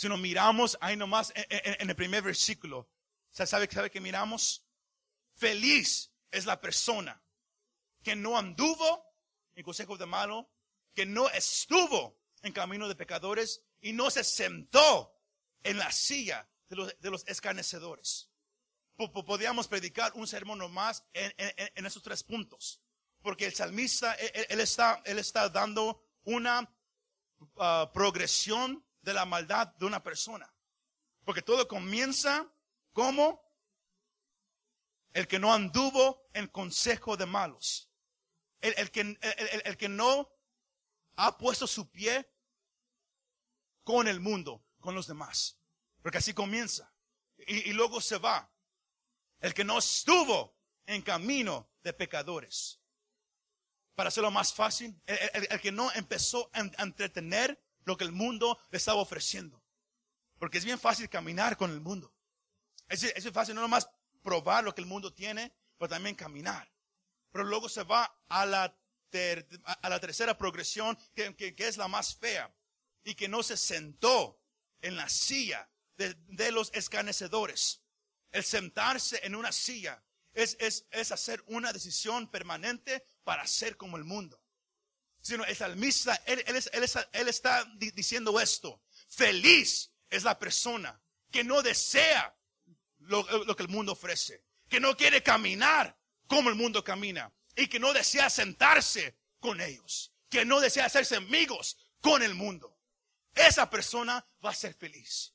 [0.00, 2.88] Si nos miramos ahí nomás en, el primer versículo,
[3.28, 4.66] ¿sabe, ¿sabe que miramos?
[5.34, 7.22] Feliz es la persona
[8.02, 9.04] que no anduvo
[9.54, 10.50] en consejos de malo,
[10.94, 15.20] que no estuvo en camino de pecadores y no se sentó
[15.64, 18.30] en la silla de los, de los escarnecedores.
[18.96, 22.80] Podríamos predicar un sermón nomás en, en, esos tres puntos.
[23.20, 26.74] Porque el salmista, él, está, él está dando una
[27.58, 30.52] ah, progresión de la maldad de una persona.
[31.24, 32.50] Porque todo comienza
[32.92, 33.42] como
[35.12, 37.90] el que no anduvo en consejo de malos.
[38.60, 39.18] El, que,
[39.64, 40.28] el, que no
[41.16, 42.30] ha puesto su pie
[43.84, 45.58] con el mundo, con los demás.
[46.02, 46.92] Porque así comienza.
[47.38, 48.52] Y, y luego se va.
[49.40, 52.80] El que no estuvo en camino de pecadores.
[53.94, 58.78] Para hacerlo más fácil, el, que no empezó a entretener lo que el mundo le
[58.78, 59.62] estaba ofreciendo.
[60.38, 62.14] Porque es bien fácil caminar con el mundo.
[62.88, 63.88] Es, es fácil no nomás
[64.22, 66.70] probar lo que el mundo tiene, pero también caminar.
[67.30, 68.76] Pero luego se va a la,
[69.64, 72.54] a la tercera progresión, que, que, es la más fea,
[73.04, 74.40] y que no se sentó
[74.80, 77.82] en la silla de, de los escarnecedores.
[78.30, 83.96] El sentarse en una silla es, es, es, hacer una decisión permanente para ser como
[83.96, 84.39] el mundo.
[85.20, 88.82] Sino el salmista, él, él, él, él está diciendo esto.
[89.08, 92.34] Feliz es la persona que no desea
[93.00, 97.66] lo, lo que el mundo ofrece, que no quiere caminar como el mundo camina y
[97.66, 102.78] que no desea sentarse con ellos, que no desea hacerse amigos con el mundo.
[103.34, 105.34] Esa persona va a ser feliz.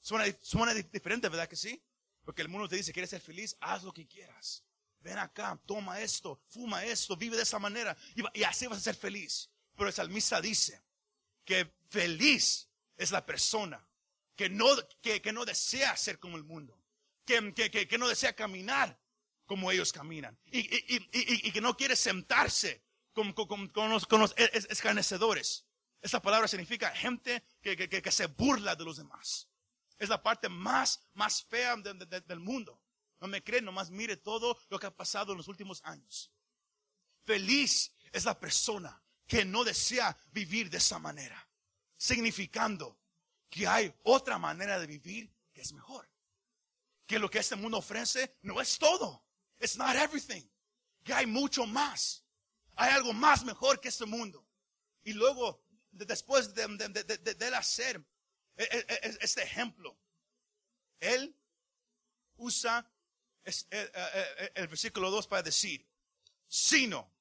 [0.00, 1.82] Suena, suena diferente, ¿verdad que sí?
[2.24, 4.64] Porque el mundo te dice, quieres ser feliz, haz lo que quieras.
[5.00, 7.96] Ven acá, toma esto, fuma esto, vive de esa manera
[8.34, 9.50] y, así vas a ser feliz.
[9.74, 10.82] Pero el salmista dice
[11.44, 13.86] que feliz es la persona
[14.36, 14.66] que no,
[15.00, 16.78] que, no desea ser como el mundo,
[17.24, 18.98] que, que, que no desea caminar
[19.46, 20.60] como ellos caminan y,
[21.10, 22.82] y que no quiere sentarse
[23.12, 24.22] con, con, con, los, con
[24.68, 25.66] escarnecedores.
[26.00, 29.48] Esa palabra significa gente que, se burla de los demás.
[29.98, 32.79] Es la parte más, más fea del mundo.
[33.20, 36.32] No me creen, nomás mire todo lo que ha pasado en los últimos años.
[37.24, 41.48] Feliz es la persona que no desea vivir de esa manera,
[41.96, 42.98] significando
[43.48, 46.10] que hay otra manera de vivir que es mejor.
[47.06, 49.24] Que lo que este mundo ofrece no es todo.
[49.60, 50.48] It's not everything.
[51.04, 52.24] Que hay mucho más.
[52.76, 54.46] Hay algo más mejor que este mundo.
[55.02, 58.02] Y luego, después de, de, él hacer
[58.56, 59.98] e, e, e, este ejemplo,
[61.00, 61.36] él
[62.36, 62.88] usa
[63.70, 65.86] el, versículo 2 para decir,
[66.46, 67.12] sino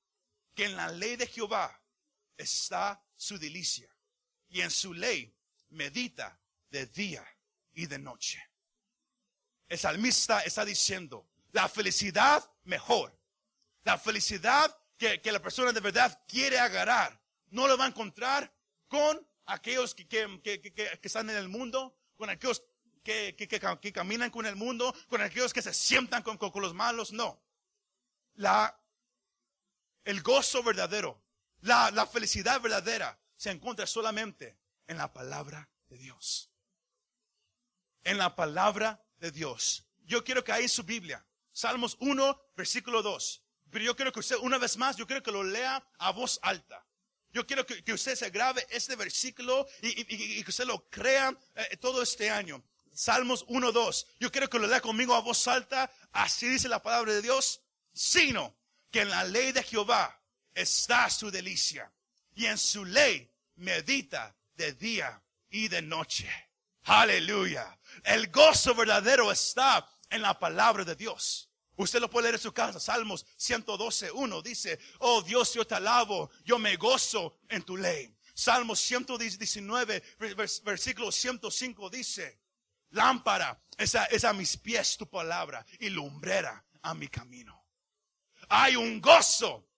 [0.55, 1.81] que en la ley de Jehová
[2.37, 3.93] está su delicia
[4.47, 5.33] y en su ley
[5.69, 6.39] medita
[6.69, 7.25] de día
[7.73, 8.41] y de noche.
[9.67, 13.17] El salmista está diciendo, la felicidad mejor,
[13.83, 18.53] la felicidad que, la persona de verdad quiere agarrar, no lo va a encontrar
[18.87, 22.63] con aquellos que, que están en el mundo, con aquellos
[23.03, 27.41] que, caminan con el mundo, con aquellos que se sientan con, con, los malos, no.
[28.35, 28.79] La,
[30.03, 31.21] el gozo verdadero,
[31.61, 34.57] la, la felicidad verdadera se encuentra solamente
[34.87, 36.51] en la palabra de Dios.
[38.03, 39.85] En la palabra de Dios.
[40.05, 43.43] Yo quiero que ahí en su Biblia, Salmos 1, versículo 2.
[43.69, 46.39] Pero yo quiero que usted, una vez más, yo quiero que lo lea a voz
[46.41, 46.85] alta.
[47.31, 51.37] Yo quiero que, que usted se grabe este versículo y, y, que usted lo crea
[51.55, 52.63] eh, todo este año.
[52.99, 54.07] Salmos 1, 2.
[54.19, 55.89] Yo quiero que lo lea conmigo a voz alta.
[56.11, 57.61] Así dice la palabra de Dios.
[57.93, 58.57] Sino
[58.91, 60.21] que en la ley de Jehová
[60.53, 61.89] está su delicia.
[62.35, 66.29] Y en su ley medita de día y de noche.
[66.83, 67.79] Aleluya.
[68.03, 71.49] El gozo verdadero está en la palabra de Dios.
[71.77, 72.81] Usted lo puede leer en su casa.
[72.81, 78.13] Salmos 112, 1 dice, oh Dios, yo te alabo, yo me gozo en tu ley.
[78.33, 80.03] Salmos 119,
[80.65, 82.41] versículo 105 dice,
[82.91, 87.65] Lámpara es a, mis pies tu palabra y lumbrera a mi camino.
[88.49, 89.69] Hay un gozo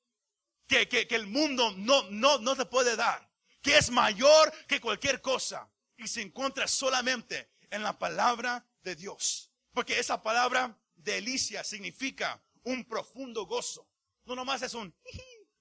[0.68, 3.30] que, que, el mundo no, no, no te puede dar,
[3.62, 9.52] que es mayor que cualquier cosa y se encuentra solamente en la palabra de Dios.
[9.74, 13.88] Porque esa palabra delicia significa un profundo gozo.
[14.26, 14.96] No nomás es un,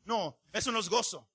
[0.04, 1.28] no, no es gozo.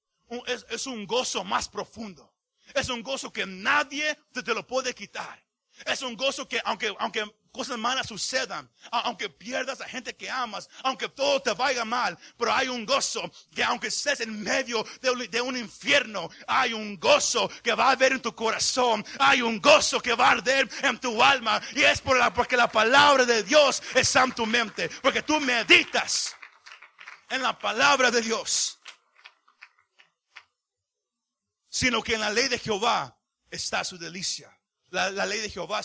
[0.48, 2.34] Es, es un gozo más profundo.
[2.74, 5.45] Es un gozo que nadie te, te lo puede quitar.
[5.84, 10.70] Es un gozo que aunque, aunque cosas malas sucedan, aunque pierdas a gente que amas,
[10.84, 15.42] aunque todo te vaya mal, pero hay un gozo que aunque estés en medio de,
[15.42, 20.02] un infierno, hay un gozo que va a haber en tu corazón, hay un gozo
[20.02, 23.44] que va a arder en tu alma y es por la, porque la palabra de
[23.44, 26.36] Dios está en tu mente, porque tú meditas
[27.30, 28.80] en la palabra de Dios,
[31.70, 33.18] sino que en la ley de Jehová
[33.50, 34.55] está su delicia
[34.96, 35.82] la, ley de Jehová,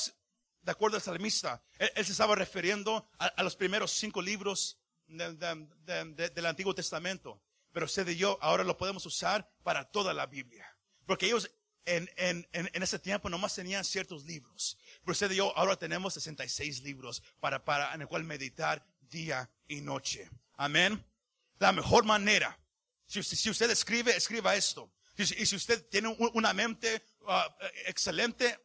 [0.63, 6.75] de acuerdo al salmista, él, se estaba refiriendo a, los primeros cinco libros del Antiguo
[6.75, 7.43] Testamento.
[7.73, 10.67] Pero usted y yo ahora lo podemos usar para toda la Biblia.
[11.07, 11.51] Porque ellos
[11.85, 14.79] en, en, en, ese tiempo nomás tenían ciertos libros.
[15.01, 19.51] Pero usted y yo ahora tenemos 66 libros para, para, en el cual meditar día
[19.69, 20.29] y noche.
[20.57, 21.05] Amén.
[21.59, 22.59] La mejor manera,
[23.07, 24.93] si, usted escribe, escriba esto.
[25.17, 28.59] Y si, usted tiene una mente uh, excelente,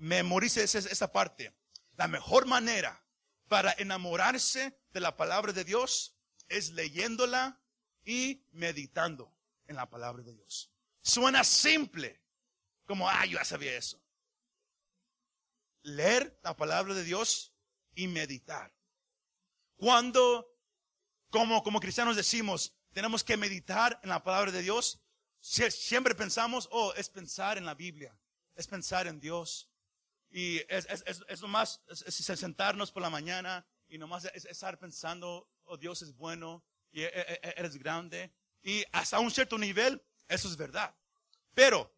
[0.00, 1.54] memorice esa, parte.
[1.96, 3.04] La mejor manera
[3.48, 6.16] para enamorarse de la palabra de Dios
[6.48, 7.62] es leyéndola
[8.04, 9.32] y meditando
[9.66, 10.72] en la palabra de Dios.
[11.02, 12.20] Suena simple,
[12.86, 14.02] como, ah, yo ya sabía eso.
[15.82, 17.54] Leer la palabra de Dios
[17.94, 18.74] y meditar.
[19.76, 20.58] Cuando,
[21.28, 25.00] como, como cristianos decimos, tenemos que meditar en la palabra de Dios,
[25.40, 28.18] siempre pensamos, oh, es pensar en la Biblia,
[28.56, 29.69] es pensar en Dios.
[30.30, 35.50] Y es, es, es, es nomás sentarnos por la mañana y nomás es, estar pensando,
[35.64, 38.32] oh, Dios es bueno y e, e, e, eres grande.
[38.62, 40.94] Y hasta un cierto nivel, eso es verdad.
[41.54, 41.92] Pero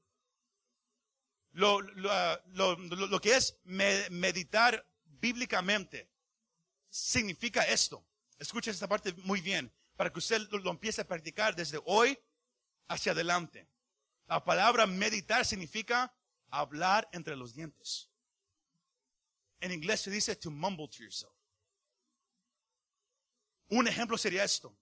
[1.52, 2.10] lo, lo,
[2.46, 6.10] lo, lo que es meditar bíblicamente
[6.88, 8.06] significa esto.
[8.38, 12.18] Escucha esta parte muy bien, para que usted lo empiece a practicar desde hoy
[12.88, 13.68] hacia adelante.
[14.26, 16.14] La palabra meditar significa
[16.48, 18.11] hablar entre los dientes.
[19.62, 21.32] En inglés se dice to mumble to yourself.
[23.68, 24.76] Un ejemplo sería esto.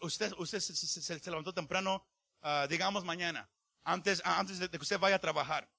[0.00, 2.04] usted, usted se, levantó temprano,
[2.42, 3.48] ah, digamos mañana,
[3.84, 5.70] antes, antes de que usted vaya a trabajar.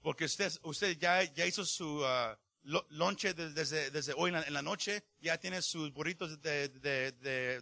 [0.00, 5.04] Porque usted, usted ya, ya hizo su, ah, lonche desde, desde hoy en la, noche,
[5.20, 7.12] ya tiene sus burritos de, de,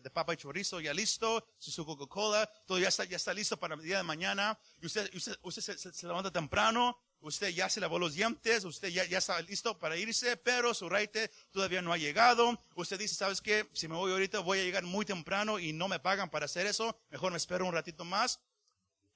[0.00, 3.74] de, papa y chorizo ya listo, su, Coca-Cola, todo ya está, ya está listo para
[3.74, 7.98] el día de mañana, y usted, usted, usted se, levanta temprano, usted ya se lavó
[7.98, 11.98] los dientes, usted ya, ya está listo para irse, pero su raite todavía no ha
[11.98, 13.68] llegado, usted dice, ¿sabes qué?
[13.72, 16.66] Si me voy ahorita voy a llegar muy temprano y no me pagan para hacer
[16.66, 18.40] eso, mejor me espero un ratito más.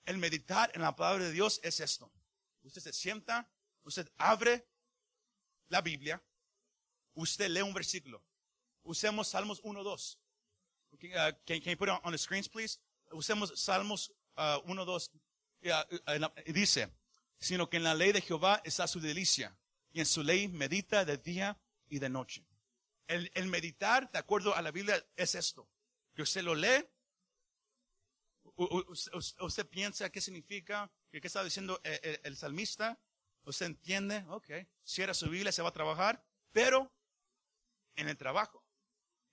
[0.05, 2.11] El meditar en la palabra de Dios es esto.
[2.63, 3.49] Usted se sienta,
[3.85, 4.67] usted abre
[5.69, 6.21] la Biblia,
[7.15, 8.23] usted lee un versículo.
[8.83, 10.19] Usemos Salmos 1, 2.
[10.93, 12.79] Uh, can, you put it on the screens, please?
[13.13, 15.11] Usemos Salmos uh, 1, 2.
[15.63, 16.89] Uh, dice,
[17.41, 19.57] sino que en la ley de Jehová está su delicia,
[19.93, 22.47] y en su ley medita de día y de noche.
[23.09, 25.69] El, el meditar, de acuerdo a la Biblia, es esto.
[26.15, 26.87] Que usted lo lee,
[28.55, 33.01] usted piensa qué significa, qué está diciendo el, el salmista,
[33.45, 34.49] Usted entiende, ok,
[34.85, 36.93] cierra su Biblia, se va a trabajar, pero
[37.97, 38.65] en el trabajo,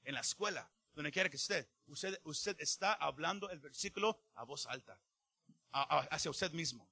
[0.04, 4.66] en la escuela, donde quiera que esté, usted, usted está hablando el versículo a voz
[4.68, 5.00] alta,
[5.72, 6.90] hacia usted mismo.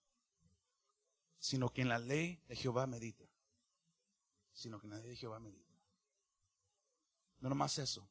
[1.39, 3.25] Sino que en la ley de Jehová medita.
[4.53, 5.75] Sino que en la ley de Jehová medita.
[7.39, 8.09] No nomás eso,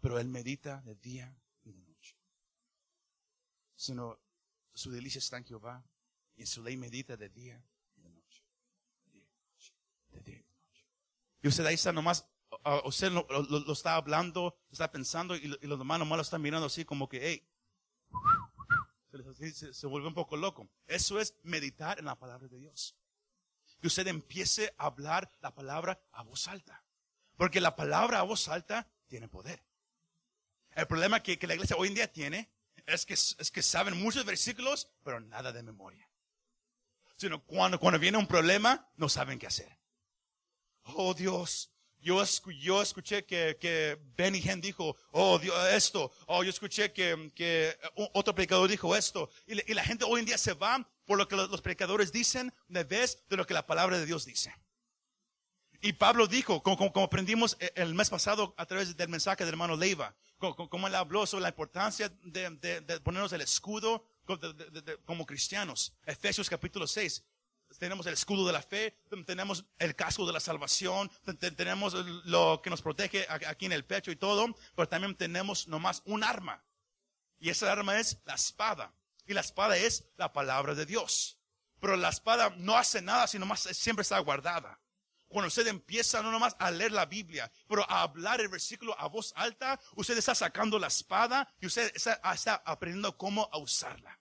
[0.00, 2.16] pero él medita de día y de noche.
[3.76, 4.18] Sino
[4.74, 5.84] su delicia está en Jehová
[6.34, 7.64] y en su ley medita de día
[7.96, 8.42] y de noche.
[10.08, 10.86] De día y de noche.
[11.42, 12.26] Y usted ahí está nomás,
[12.84, 16.84] usted lo, lo, está hablando, está pensando y, los demás nomás lo están mirando así
[16.84, 17.48] como que, hey,
[19.72, 20.68] se, vuelve un poco loco.
[20.86, 22.96] Eso es meditar en la palabra de Dios.
[23.80, 26.84] Que usted empiece a hablar la palabra a voz alta.
[27.36, 29.62] Porque la palabra a voz alta tiene poder.
[30.72, 32.50] El problema que, que la iglesia hoy en día tiene
[32.86, 36.08] es que, es que saben muchos versículos, pero nada de memoria
[37.22, 39.78] sino cuando, cuando viene un problema, no saben qué hacer.
[40.82, 41.71] Oh Dios,
[42.02, 47.76] yo, escuché que, que Benny Hinn dijo, oh Dios, esto, oh yo escuché que, que
[48.12, 51.36] otro predicador dijo esto, y, la gente hoy en día se va por lo que
[51.36, 54.54] los, predicadores dicen de vez de lo que la palabra de Dios dice.
[55.80, 59.76] Y Pablo dijo, como, como, aprendimos el mes pasado a través del mensaje del hermano
[59.76, 64.04] Leiva, como, como él habló sobre la importancia de, de, de ponernos el escudo
[65.04, 65.92] como cristianos.
[66.06, 67.24] Efesios capítulo 6.
[67.78, 68.96] Tenemos el escudo de la fe,
[69.26, 71.10] tenemos el casco de la salvación,
[71.56, 71.94] tenemos
[72.24, 76.24] lo que nos protege aquí en el pecho y todo, pero también tenemos nomás un
[76.24, 76.64] arma.
[77.38, 78.94] Y esa arma es la espada.
[79.26, 81.38] Y la espada es la palabra de Dios.
[81.80, 84.78] Pero la espada no hace nada, sino más siempre está guardada.
[85.32, 89.08] Cuando usted empieza no nomás a leer la Biblia, pero a hablar el versículo a
[89.08, 92.20] voz alta, usted está sacando la espada y usted está,
[92.66, 94.18] aprendiendo cómo usarla.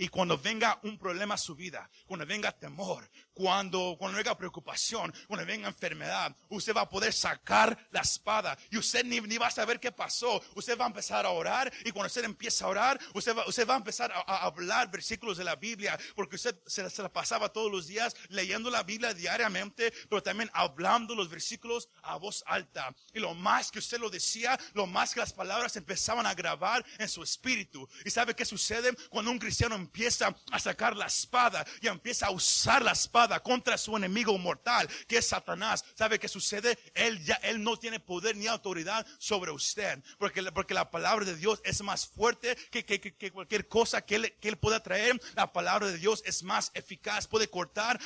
[0.00, 5.12] Y cuando venga un problema a su vida, cuando venga temor, cuando, cuando venga preocupación,
[5.28, 9.48] cuando venga enfermedad, usted va a poder sacar la espada y usted ni, ni va
[9.48, 10.42] a saber qué pasó.
[10.54, 13.68] Usted va a empezar a orar y cuando usted empieza a orar, usted va, usted
[13.68, 17.12] va a empezar a, a hablar versículos de la Biblia porque usted se, se la
[17.12, 22.42] pasaba todos los días leyendo la Biblia diariamente, pero también hablando los versículos a voz
[22.46, 22.96] alta.
[23.12, 26.82] Y lo más que usted lo decía, lo más que las palabras empezaban a grabar
[26.96, 27.86] en su espíritu.
[28.02, 32.30] ¿Y sabe qué sucede cuando un cristiano empieza a sacar la espada y empieza a
[32.30, 35.84] usar la espada contra su enemigo mortal, que es Satanás.
[35.96, 36.78] ¿Sabe qué sucede?
[36.94, 41.34] Él ya, él no tiene poder ni autoridad sobre usted, porque, porque la palabra de
[41.34, 45.20] Dios es más fuerte que, que, que cualquier cosa que él, que él pueda traer.
[45.34, 48.00] La palabra de Dios es más eficaz, puede cortar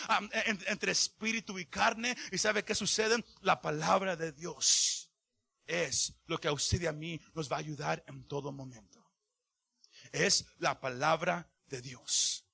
[0.47, 2.16] en, entre espíritu y carne.
[2.32, 3.22] ¿Y sabe qué sucede?
[3.43, 5.11] La palabra de Dios
[5.66, 9.05] es lo que a usted y a mí nos va a ayudar en todo momento.
[10.12, 12.47] Es la palabra de Dios.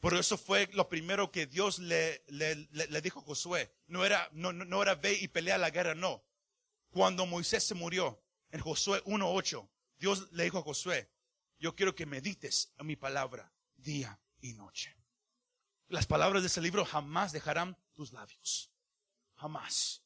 [0.00, 3.74] Por eso fue lo primero que Dios le, le, le, dijo a Josué.
[3.86, 6.24] No era, no, no era ve y pelea la guerra, no.
[6.90, 9.68] Cuando Moisés se murió, en Josué 1.8,
[9.98, 11.10] Dios le dijo a Josué,
[11.58, 14.94] yo quiero que medites en mi palabra día y noche.
[15.88, 18.70] Las palabras de ese libro jamás dejarán tus labios.
[19.34, 20.02] Jamás.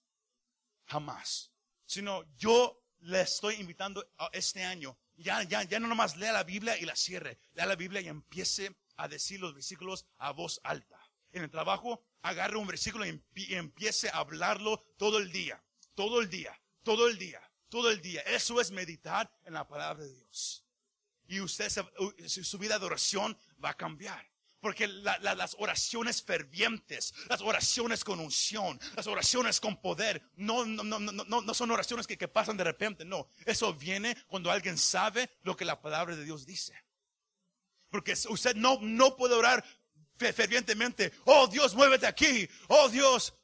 [0.84, 1.52] Jamás.
[1.86, 4.98] Sino yo le estoy invitando a este año.
[5.20, 7.38] Ya, ya, ya no nomás lea la Biblia y la cierre.
[7.52, 10.98] Lea la Biblia y empiece a decir los versículos a voz alta.
[11.32, 15.62] En el trabajo, agarre un versículo y empiece a hablarlo todo el día.
[15.94, 16.58] Todo el día.
[16.82, 17.40] Todo el día.
[17.68, 18.22] Todo el día.
[18.22, 20.64] Eso es meditar en la palabra de Dios.
[21.28, 21.70] Y usted,
[22.26, 24.29] su vida de oración va a cambiar.
[24.60, 30.98] Porque las oraciones fervientes, las oraciones con unción, las oraciones con poder, no, no, no,
[31.00, 33.28] no, no son oraciones que, pasan de repente, no.
[33.46, 36.74] Eso viene cuando alguien sabe lo que la palabra de Dios dice.
[37.88, 39.64] Porque usted no, no puede orar
[40.16, 43.34] fervientemente, oh Dios, muévete aquí, oh Dios.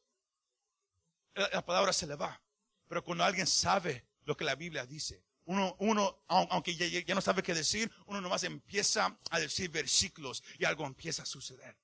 [1.34, 2.40] La, palabra se le va.
[2.88, 7.20] Pero cuando alguien sabe lo que la Biblia dice, uno, uno aunque ya, ya, no
[7.20, 11.76] sabe qué decir, uno nomás empieza a decir versículos y algo empieza a suceder.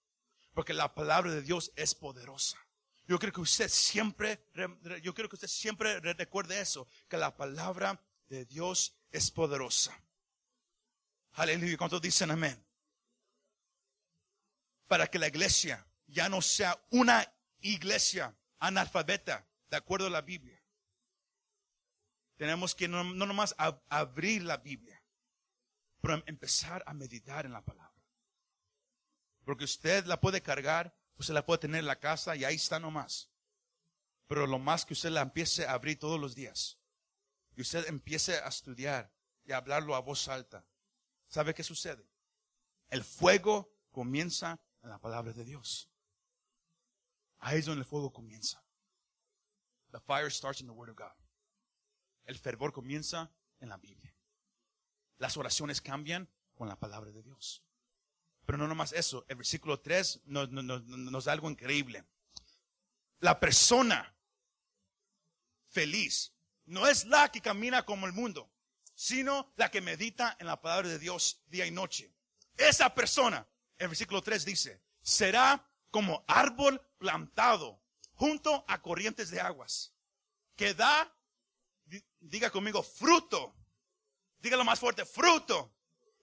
[0.52, 2.58] Porque la palabra de Dios es poderosa.
[3.06, 4.44] Yo creo que usted siempre,
[5.02, 9.98] yo creo que usted siempre recuerde eso, que la palabra de Dios es poderosa.
[11.32, 11.76] Aleluya.
[11.76, 12.62] ¿Cuántos dicen amén?
[14.86, 17.26] Para que la iglesia ya no sea una
[17.60, 20.61] iglesia analfabeta, de acuerdo a la Biblia.
[22.43, 23.55] Tenemos que no, no nomás
[23.88, 25.01] abrir la Biblia,
[26.01, 28.05] pero empezar a meditar en la palabra.
[29.45, 32.80] Porque usted la puede cargar, usted la puede tener en la casa y ahí está
[32.80, 33.30] nomás.
[34.26, 36.80] Pero lo más que usted la empiece a abrir todos los días
[37.55, 39.14] y usted empiece a estudiar
[39.45, 40.66] y a hablarlo a voz alta,
[41.28, 42.11] ¿Sabe qué sucede?
[42.90, 45.88] El fuego comienza en la palabra de Dios.
[47.38, 48.64] Ahí es donde el fuego comienza.
[49.93, 51.21] The fire starts in the word of God.
[52.24, 54.14] El fervor comienza en la Biblia.
[55.18, 57.64] Las oraciones cambian con la palabra de Dios.
[58.44, 62.04] Pero no nomás eso, el versículo 3 nos, nos da algo increíble.
[63.20, 64.16] La persona
[65.68, 66.34] feliz
[66.66, 68.52] no es la que camina como el mundo
[68.94, 72.14] sino la que medita en la palabra de Dios día y noche.
[72.56, 73.46] Esa persona,
[73.78, 79.94] el versículo 3 dice, será como árbol plantado junto a corrientes de aguas,
[80.56, 81.12] que da,
[82.22, 83.54] diga conmigo, fruto.
[84.38, 85.72] Dígalo más fuerte, fruto,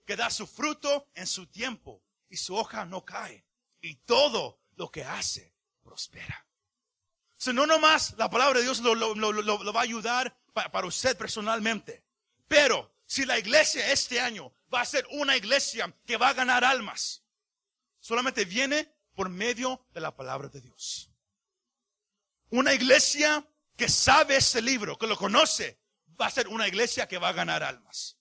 [0.06, 3.46] que da su fruto en su tiempo y su hoja no cae.
[3.80, 6.46] Y todo lo que hace prospera.
[7.36, 12.04] Si no nomás la palabra de Dios lo, va a ayudar para usted personalmente.
[12.46, 16.64] Pero si la iglesia este año va a ser una iglesia que va a ganar
[16.64, 17.22] almas,
[17.98, 21.10] solamente viene por medio de la palabra de Dios.
[22.50, 23.46] Una iglesia
[23.76, 25.79] que sabe este libro, que lo conoce,
[26.20, 28.18] va a ser una iglesia que va a ganar almas.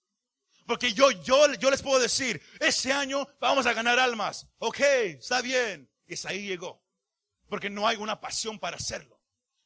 [0.66, 4.48] Porque yo, yo, yo les puedo decir, este año vamos a ganar almas.
[4.60, 5.90] Ok, está bien.
[6.08, 6.84] Y es ahí llegó.
[7.48, 9.20] Porque no hay una pasión para hacerlo.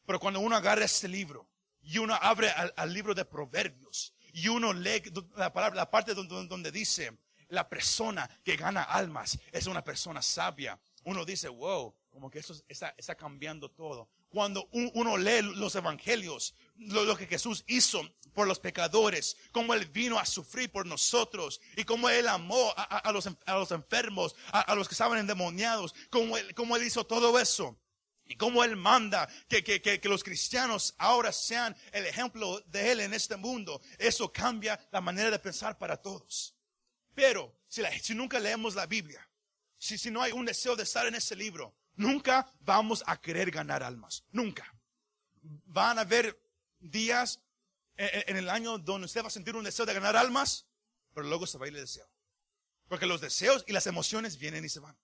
[0.05, 1.49] Pero cuando uno agarra este libro
[1.81, 5.03] y uno abre al libro de Proverbios y uno lee
[5.35, 7.17] la, palabra, la parte donde, donde dice,
[7.49, 10.79] la persona que gana almas es una persona sabia.
[11.03, 14.09] Uno dice, wow, como que eso está cambiando todo.
[14.33, 18.01] Cuando uno lee los evangelios, lo, que Jesús hizo
[18.33, 23.11] por los pecadores, cómo Él vino a sufrir por nosotros y cómo Él amó a,
[23.11, 27.39] los, a los, enfermos, a, los que estaban endemoniados, cómo él, cómo él hizo todo
[27.39, 27.79] eso.
[28.25, 32.93] Y cómo Él manda que, que, que, que, los cristianos ahora sean el ejemplo de
[32.93, 33.81] Él en este mundo.
[33.99, 36.55] Eso cambia la manera de pensar para todos.
[37.13, 39.29] Pero si, la- si nunca leemos la Biblia,
[39.77, 43.51] si, si no hay un deseo de estar en ese libro, nunca vamos a querer
[43.51, 44.23] ganar almas.
[44.31, 44.73] Nunca.
[45.41, 46.39] Van a haber
[46.79, 47.39] días
[47.97, 50.65] en, en- en el año donde usted va a sentir un deseo de ganar almas,
[51.13, 52.09] pero luego se va a ir el deseo.
[52.87, 54.97] Porque los deseos y las emociones vienen y se van.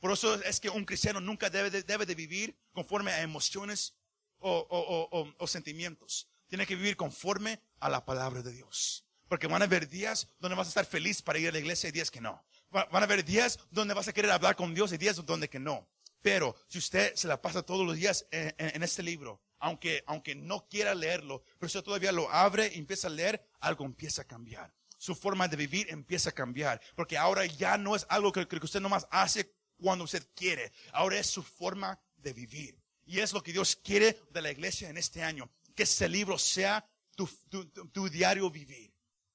[0.00, 3.94] Por eso es que un cristiano nunca debe de, debe de vivir conforme a emociones
[4.38, 6.28] o, o- o- o- sentimientos.
[6.46, 9.06] Tiene que vivir conforme a la palabra de Dios.
[9.28, 11.88] Porque van a haber días donde vas a estar feliz para ir a la iglesia
[11.88, 12.44] y días que no.
[12.74, 15.48] Va- Van a haber días donde vas a querer hablar con Dios y días donde
[15.48, 15.88] que no.
[16.24, 20.66] Pero si usted se la pasa todos los días en, este libro, aunque, aunque no
[20.70, 24.72] quiera leerlo, pero usted todavía lo abre y empieza a leer, algo empieza a cambiar.
[24.96, 26.80] Su forma de vivir empieza a cambiar.
[26.96, 30.72] Porque ahora ya no es algo que, que usted nomás hace cuando usted quiere.
[30.94, 32.80] Ahora es su forma de vivir.
[33.04, 35.50] Y es lo que Dios quiere de la iglesia en este año.
[35.74, 38.94] Que este libro sea tu, tu- tu- tu diario vivir.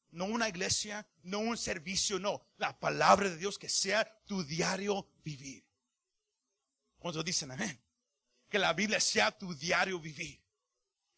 [0.10, 2.42] No una iglesia, no un servicio, no.
[2.58, 5.69] La palabra de Dios que sea tu diario vivir.
[7.00, 7.82] Cuando dicen amén.
[8.50, 10.42] Que la Biblia sea tu diario vivir.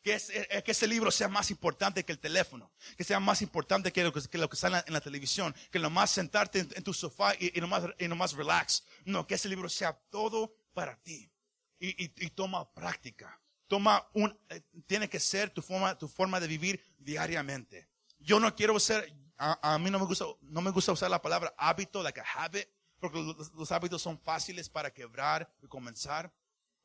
[0.01, 2.71] Que, es- eh, que ese libro sea más importante que el teléfono.
[2.97, 5.55] Que sea más importante que lo que, que lo que sale en la televisión.
[5.71, 8.83] Que nomás sentarte en, en tu sofá y, y nomás, y nomás relax.
[9.05, 11.31] No, que ese libro sea todo para ti.
[11.79, 13.39] Y, y- y toma práctica.
[13.67, 17.87] Toma un, eh, tiene que ser tu forma, tu forma de vivir diariamente.
[18.19, 21.21] Yo no quiero ser, a, a mí no me gusta, no me gusta usar la
[21.21, 22.67] palabra hábito, like a habit,
[23.01, 26.31] porque los, hábitos son fáciles para quebrar y comenzar.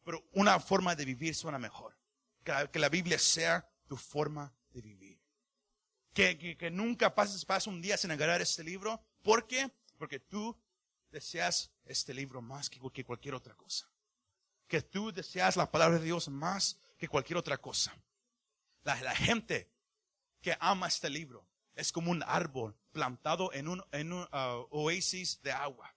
[0.02, 1.96] Pero una forma de vivir suena mejor.
[2.42, 5.20] Que la, que la Biblia sea tu forma de vivir.
[6.14, 9.04] Que, que, nunca pases, pases un día sin agarrar este libro.
[9.22, 9.70] ¿Por qué?
[9.98, 10.58] Porque tú
[11.10, 13.86] deseas este libro más que, que cualquier otra cosa.
[14.68, 17.94] Que tú deseas la palabra de Dios más que cualquier otra cosa.
[18.84, 19.70] La, la gente
[20.40, 25.42] que ama este libro es como un árbol plantado en un, en un uh, oasis
[25.42, 25.95] de agua.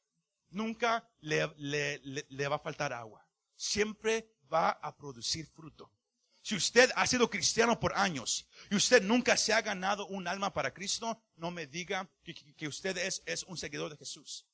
[0.52, 3.26] Nunca le, le- le- va a faltar agua.
[3.56, 5.92] Siempre va a producir fruto.
[6.42, 10.54] Si usted ha sido cristiano por años y usted nunca se ha ganado un alma
[10.54, 14.48] para Cristo, no me diga que, usted es, es un seguidor de Jesús.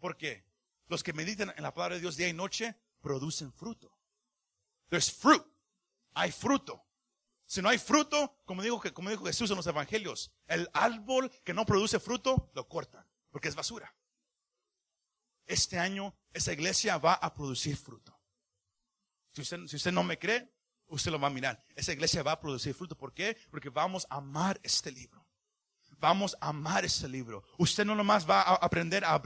[0.00, 0.44] ¿Por qué?
[0.88, 3.96] Los que meditan en la palabra de Dios día y noche producen fruto.
[4.90, 5.42] There's fruit.
[6.14, 6.84] Hay fruto.
[7.46, 11.54] Si no hay fruto, como dijo, como dijo Jesús en los evangelios, el árbol que
[11.54, 13.94] no produce fruto, lo cortan, porque es basura.
[15.46, 18.18] Este año, esa iglesia va a producir fruto.
[19.32, 20.48] Si usted, si usted no me cree,
[20.86, 21.62] usted lo va a mirar.
[21.74, 22.96] Esa iglesia va a producir fruto.
[22.96, 23.36] ¿Por qué?
[23.50, 25.26] Porque vamos a amar este libro.
[25.98, 27.42] Vamos a amar este libro.
[27.58, 29.20] Usted no nomás va a aprender a,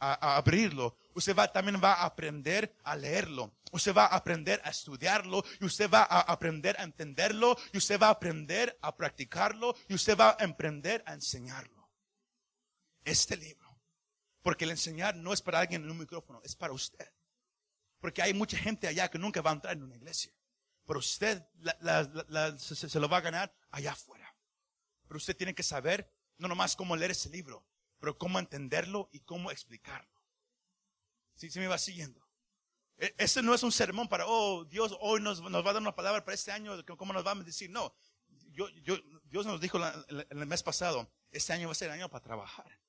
[0.00, 0.96] a abrirlo.
[1.14, 3.56] Usted va, también va a aprender a leerlo.
[3.72, 5.44] Usted va a aprender a estudiarlo.
[5.60, 7.56] Y usted va a aprender a entenderlo.
[7.72, 9.74] Y usted va a aprender a practicarlo.
[9.88, 11.90] Y usted va a aprender a enseñarlo.
[13.04, 13.67] Este libro.
[14.48, 17.06] Porque el enseñar no es para alguien en un micrófono, es para usted.
[18.00, 20.32] Porque hay mucha gente allá que nunca va a entrar en una iglesia.
[20.86, 24.34] Pero usted la- la- la- se, se- se lo va a ganar allá afuera.
[25.06, 27.66] Pero usted tiene que saber no nomás cómo leer ese libro,
[27.98, 30.18] pero cómo entenderlo y cómo explicarlo.
[31.34, 32.26] ¿Sí, sí me va siguiendo?
[32.96, 35.94] Este no es un sermón para, oh, Dios hoy nos, nos va a dar una
[35.94, 37.68] palabra para este año, ¿cómo nos va a decir?
[37.68, 37.94] No,
[38.50, 39.78] yo, yo, Dios nos dijo
[40.08, 42.80] el mes pasado, este año va a ser el año para trabajar.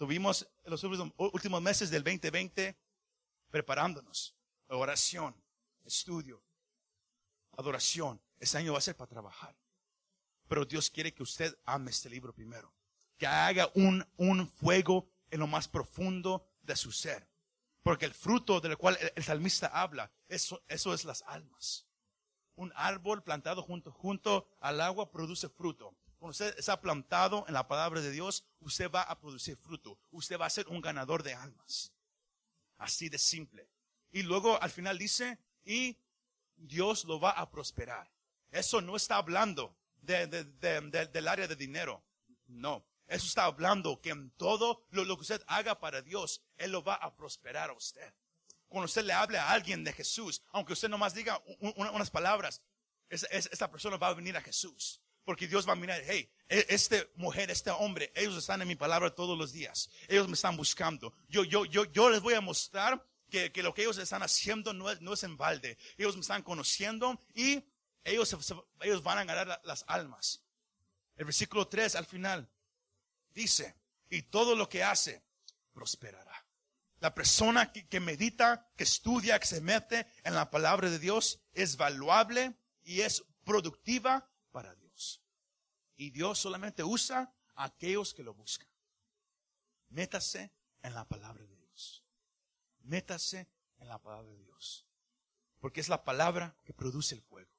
[0.00, 2.74] Tuvimos los últimos, meses del 2020
[3.50, 4.34] preparándonos,
[4.68, 5.36] oración,
[5.84, 6.42] estudio,
[7.58, 8.18] adoración.
[8.38, 9.54] Este año va a ser para trabajar.
[10.48, 12.72] Pero Dios quiere que usted ame este libro primero.
[13.18, 17.28] Que haga un, un fuego en lo más profundo de su ser.
[17.82, 21.86] Porque el fruto del cual el, el salmista habla, eso, eso es las almas.
[22.54, 25.94] Un árbol plantado junto, junto al agua produce fruto.
[26.20, 29.98] Cuando usted está plantado en la palabra de Dios, usted va a producir fruto.
[30.10, 31.92] Usted va a ser un ganador de almas.
[32.76, 33.70] Así de simple.
[34.12, 35.96] Y luego al final dice, y
[36.56, 38.12] Dios lo va a prosperar.
[38.50, 42.04] Eso no está hablando de- de- de- de- del área de dinero.
[42.48, 42.84] No.
[43.06, 46.96] Eso está hablando que en todo lo, que usted haga para Dios, Él lo va
[46.96, 48.12] a prosperar a usted.
[48.68, 52.10] Cuando usted le hable a alguien de Jesús, aunque usted nomás diga un- un- unas
[52.10, 52.60] palabras,
[53.08, 55.00] esa, persona va a venir a Jesús.
[55.30, 58.74] Porque Dios va a mirar, hey, e- esta mujer, este hombre, ellos están en mi
[58.74, 59.88] palabra todos los días.
[60.08, 61.14] Ellos me están buscando.
[61.28, 64.72] Yo, yo, yo, yo les voy a mostrar que, que lo que ellos están haciendo
[64.72, 65.78] no es, no es en balde.
[65.96, 67.62] Ellos me están conociendo y
[68.02, 68.36] ellos,
[68.80, 70.42] ellos van a ganar la- las almas.
[71.14, 72.50] El versículo 3 al final
[73.32, 73.76] dice,
[74.08, 75.22] y todo lo que hace
[75.72, 76.44] prosperará.
[76.98, 81.38] La persona que, que medita, que estudia, que se mete en la palabra de Dios
[81.52, 82.52] es valuable
[82.82, 84.26] y es productiva.
[86.00, 88.66] Y Dios solamente usa a aquellos que lo buscan.
[89.90, 92.02] Métase en la palabra de Dios.
[92.84, 93.46] Métase
[93.76, 94.86] en la palabra de Dios.
[95.58, 97.50] Porque es la palabra que produce el fuego.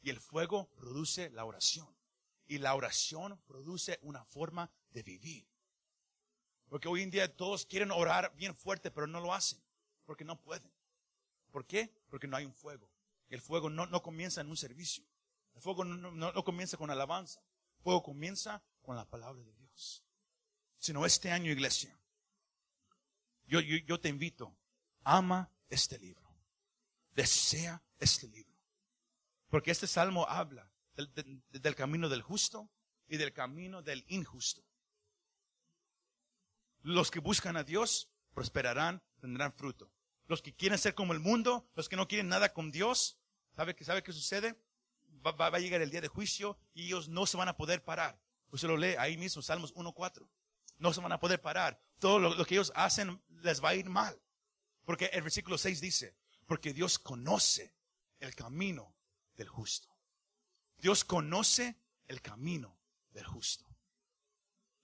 [0.00, 1.94] Y el fuego produce la oración.
[2.46, 5.46] Y la oración produce una forma de vivir.
[6.70, 9.62] Porque hoy en día todos quieren orar bien fuerte, pero no lo hacen.
[10.06, 10.72] Porque no pueden.
[11.50, 11.92] ¿Por qué?
[12.08, 12.88] Porque no hay un fuego.
[13.28, 15.04] El fuego no, no comienza en un servicio.
[15.52, 17.42] El fuego no, no, no comienza con alabanza.
[17.82, 20.04] Fuego comienza con la palabra de Dios.
[20.78, 21.98] Sino este año, iglesia,
[23.46, 24.56] yo, yo, yo te invito,
[25.04, 26.22] ama este libro.
[27.14, 28.52] Desea este libro.
[29.48, 32.70] Porque este salmo habla del camino del justo
[33.08, 34.62] y del camino del injusto.
[36.82, 39.92] Los que buscan a Dios prosperarán, tendrán fruto.
[40.26, 43.18] Los que quieren ser como el mundo, los que no quieren nada con Dios,
[43.54, 44.56] ¿sabe qué, sabe qué sucede?
[45.24, 47.84] Va, va, a llegar el día de juicio y ellos no se van a poder
[47.84, 48.20] parar.
[48.50, 50.28] Usted lo lee ahí mismo, Salmos 1.4.
[50.78, 51.80] No se van a poder parar.
[51.98, 54.20] Todo lo, lo que ellos hacen les va a ir mal.
[54.84, 56.16] Porque el versículo 6 dice,
[56.46, 57.74] porque Dios conoce
[58.18, 58.94] el camino
[59.36, 59.88] del justo.
[60.78, 62.78] Dios conoce el camino
[63.12, 63.64] del justo.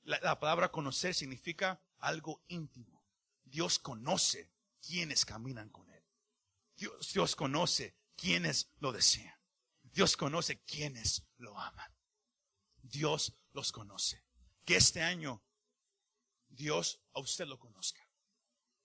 [0.03, 3.05] La, la, palabra conocer significa algo íntimo.
[3.45, 6.03] Dios conoce quienes caminan con Él.
[6.76, 9.38] Dios, Dios conoce quienes lo desean.
[9.99, 11.93] Dios conoce quienes lo aman.
[12.83, 14.23] Dios los conoce.
[14.65, 15.43] Que este año
[16.47, 18.09] Dios a usted lo conozca.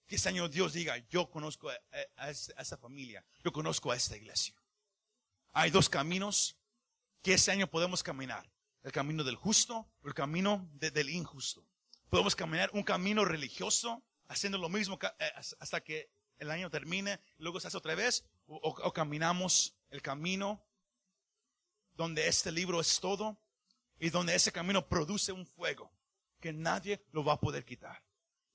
[0.07, 1.75] Que este año Dios diga, yo conozco a,
[2.15, 4.55] a, a esa familia, yo conozco a esta iglesia.
[5.51, 6.57] Hay dos caminos
[7.21, 8.51] que este año podemos caminar.
[8.81, 11.63] El camino del justo o el camino de, del injusto.
[12.09, 16.09] Podemos caminar un camino religioso, haciendo lo mismo eh, hasta que
[16.39, 20.65] el año termine, luego se hace otra vez, o caminamos el camino
[21.95, 23.37] donde este libro es todo
[23.99, 25.91] y donde ese camino produce un fuego
[26.39, 28.03] que nadie lo va a poder quitar.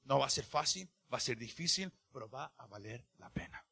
[0.04, 3.64] No va a ser fácil, va a ser difícil, pero va a valer la pena.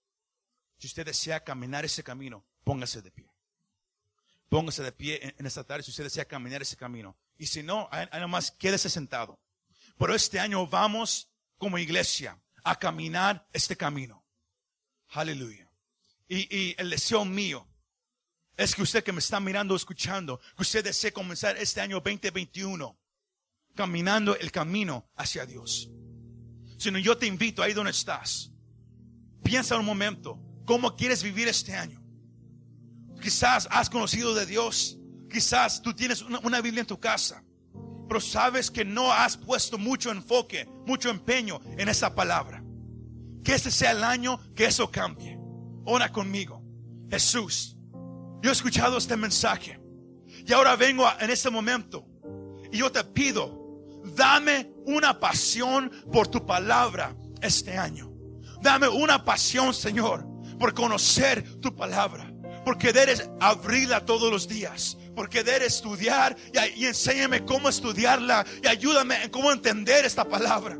[0.78, 3.30] Si usted desea caminar ese camino, póngase de pie.
[4.48, 7.16] Póngase de pie en, en esta tarde si usted desea caminar ese camino.
[7.38, 9.38] Y si no, ahí nomás quédese sentado.
[9.98, 14.24] Pero este año vamos como iglesia a caminar este camino.
[15.10, 15.70] Aleluya.
[16.28, 17.66] Y, y el deseo mío
[18.56, 22.98] es que usted que me está mirando, escuchando, que usted desee comenzar este año 2021
[23.74, 25.90] caminando el camino hacia Dios.
[26.78, 28.50] Sino yo te invito ahí donde estás.
[29.42, 32.02] Piensa un momento, ¿cómo quieres vivir este año?
[33.20, 34.98] Quizás has conocido de Dios,
[35.30, 37.44] quizás tú tienes una, una Biblia en tu casa,
[38.08, 42.62] pero sabes que no has puesto mucho enfoque, mucho empeño en esa palabra.
[43.44, 45.38] Que este sea el año que eso cambie.
[45.84, 46.62] Ora conmigo.
[47.08, 47.75] Jesús,
[48.46, 49.80] yo he escuchado este mensaje
[50.46, 52.06] y ahora vengo en este momento
[52.70, 53.82] y yo te pido,
[54.14, 58.08] dame una pasión por tu palabra este año.
[58.62, 60.24] Dame una pasión, Señor,
[60.60, 62.32] por conocer tu palabra.
[62.64, 64.96] Porque debes abrirla todos los días.
[65.16, 70.78] Porque debes estudiar y, y enséñame cómo estudiarla y ayúdame en cómo entender esta palabra.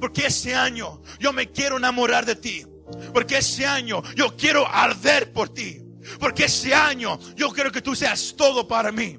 [0.00, 2.64] Porque este año yo me quiero enamorar de ti.
[3.12, 5.81] Porque este año yo quiero arder por ti.
[6.18, 9.18] Porque este año yo quiero que tú seas todo para mí.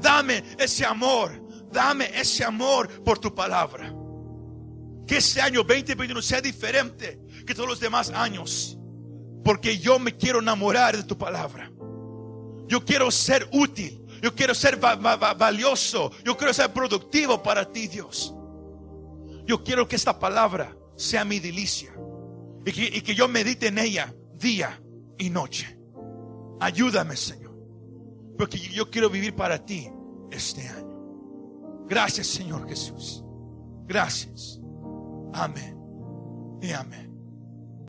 [0.00, 1.42] Dame ese amor.
[1.72, 3.92] Dame ese amor por tu palabra.
[5.06, 8.78] Que este año 2021 sea diferente que todos los demás años.
[9.44, 11.70] Porque yo me quiero enamorar de tu palabra.
[12.66, 14.00] Yo quiero ser útil.
[14.22, 16.10] Yo quiero ser va va valioso.
[16.24, 18.34] Yo quiero ser productivo para ti, Dios.
[19.46, 21.92] Yo quiero que esta palabra sea mi delicia.
[22.64, 24.80] Y que yo medite en ella día
[25.18, 25.78] y noche.
[26.64, 27.54] Ayúdame, Señor.
[28.38, 29.86] Porque yo quiero vivir para ti
[30.30, 31.84] este año.
[31.86, 33.22] Gracias, Señor Jesús.
[33.86, 34.58] Gracias.
[35.34, 35.78] Amén.
[36.62, 37.03] Y amén.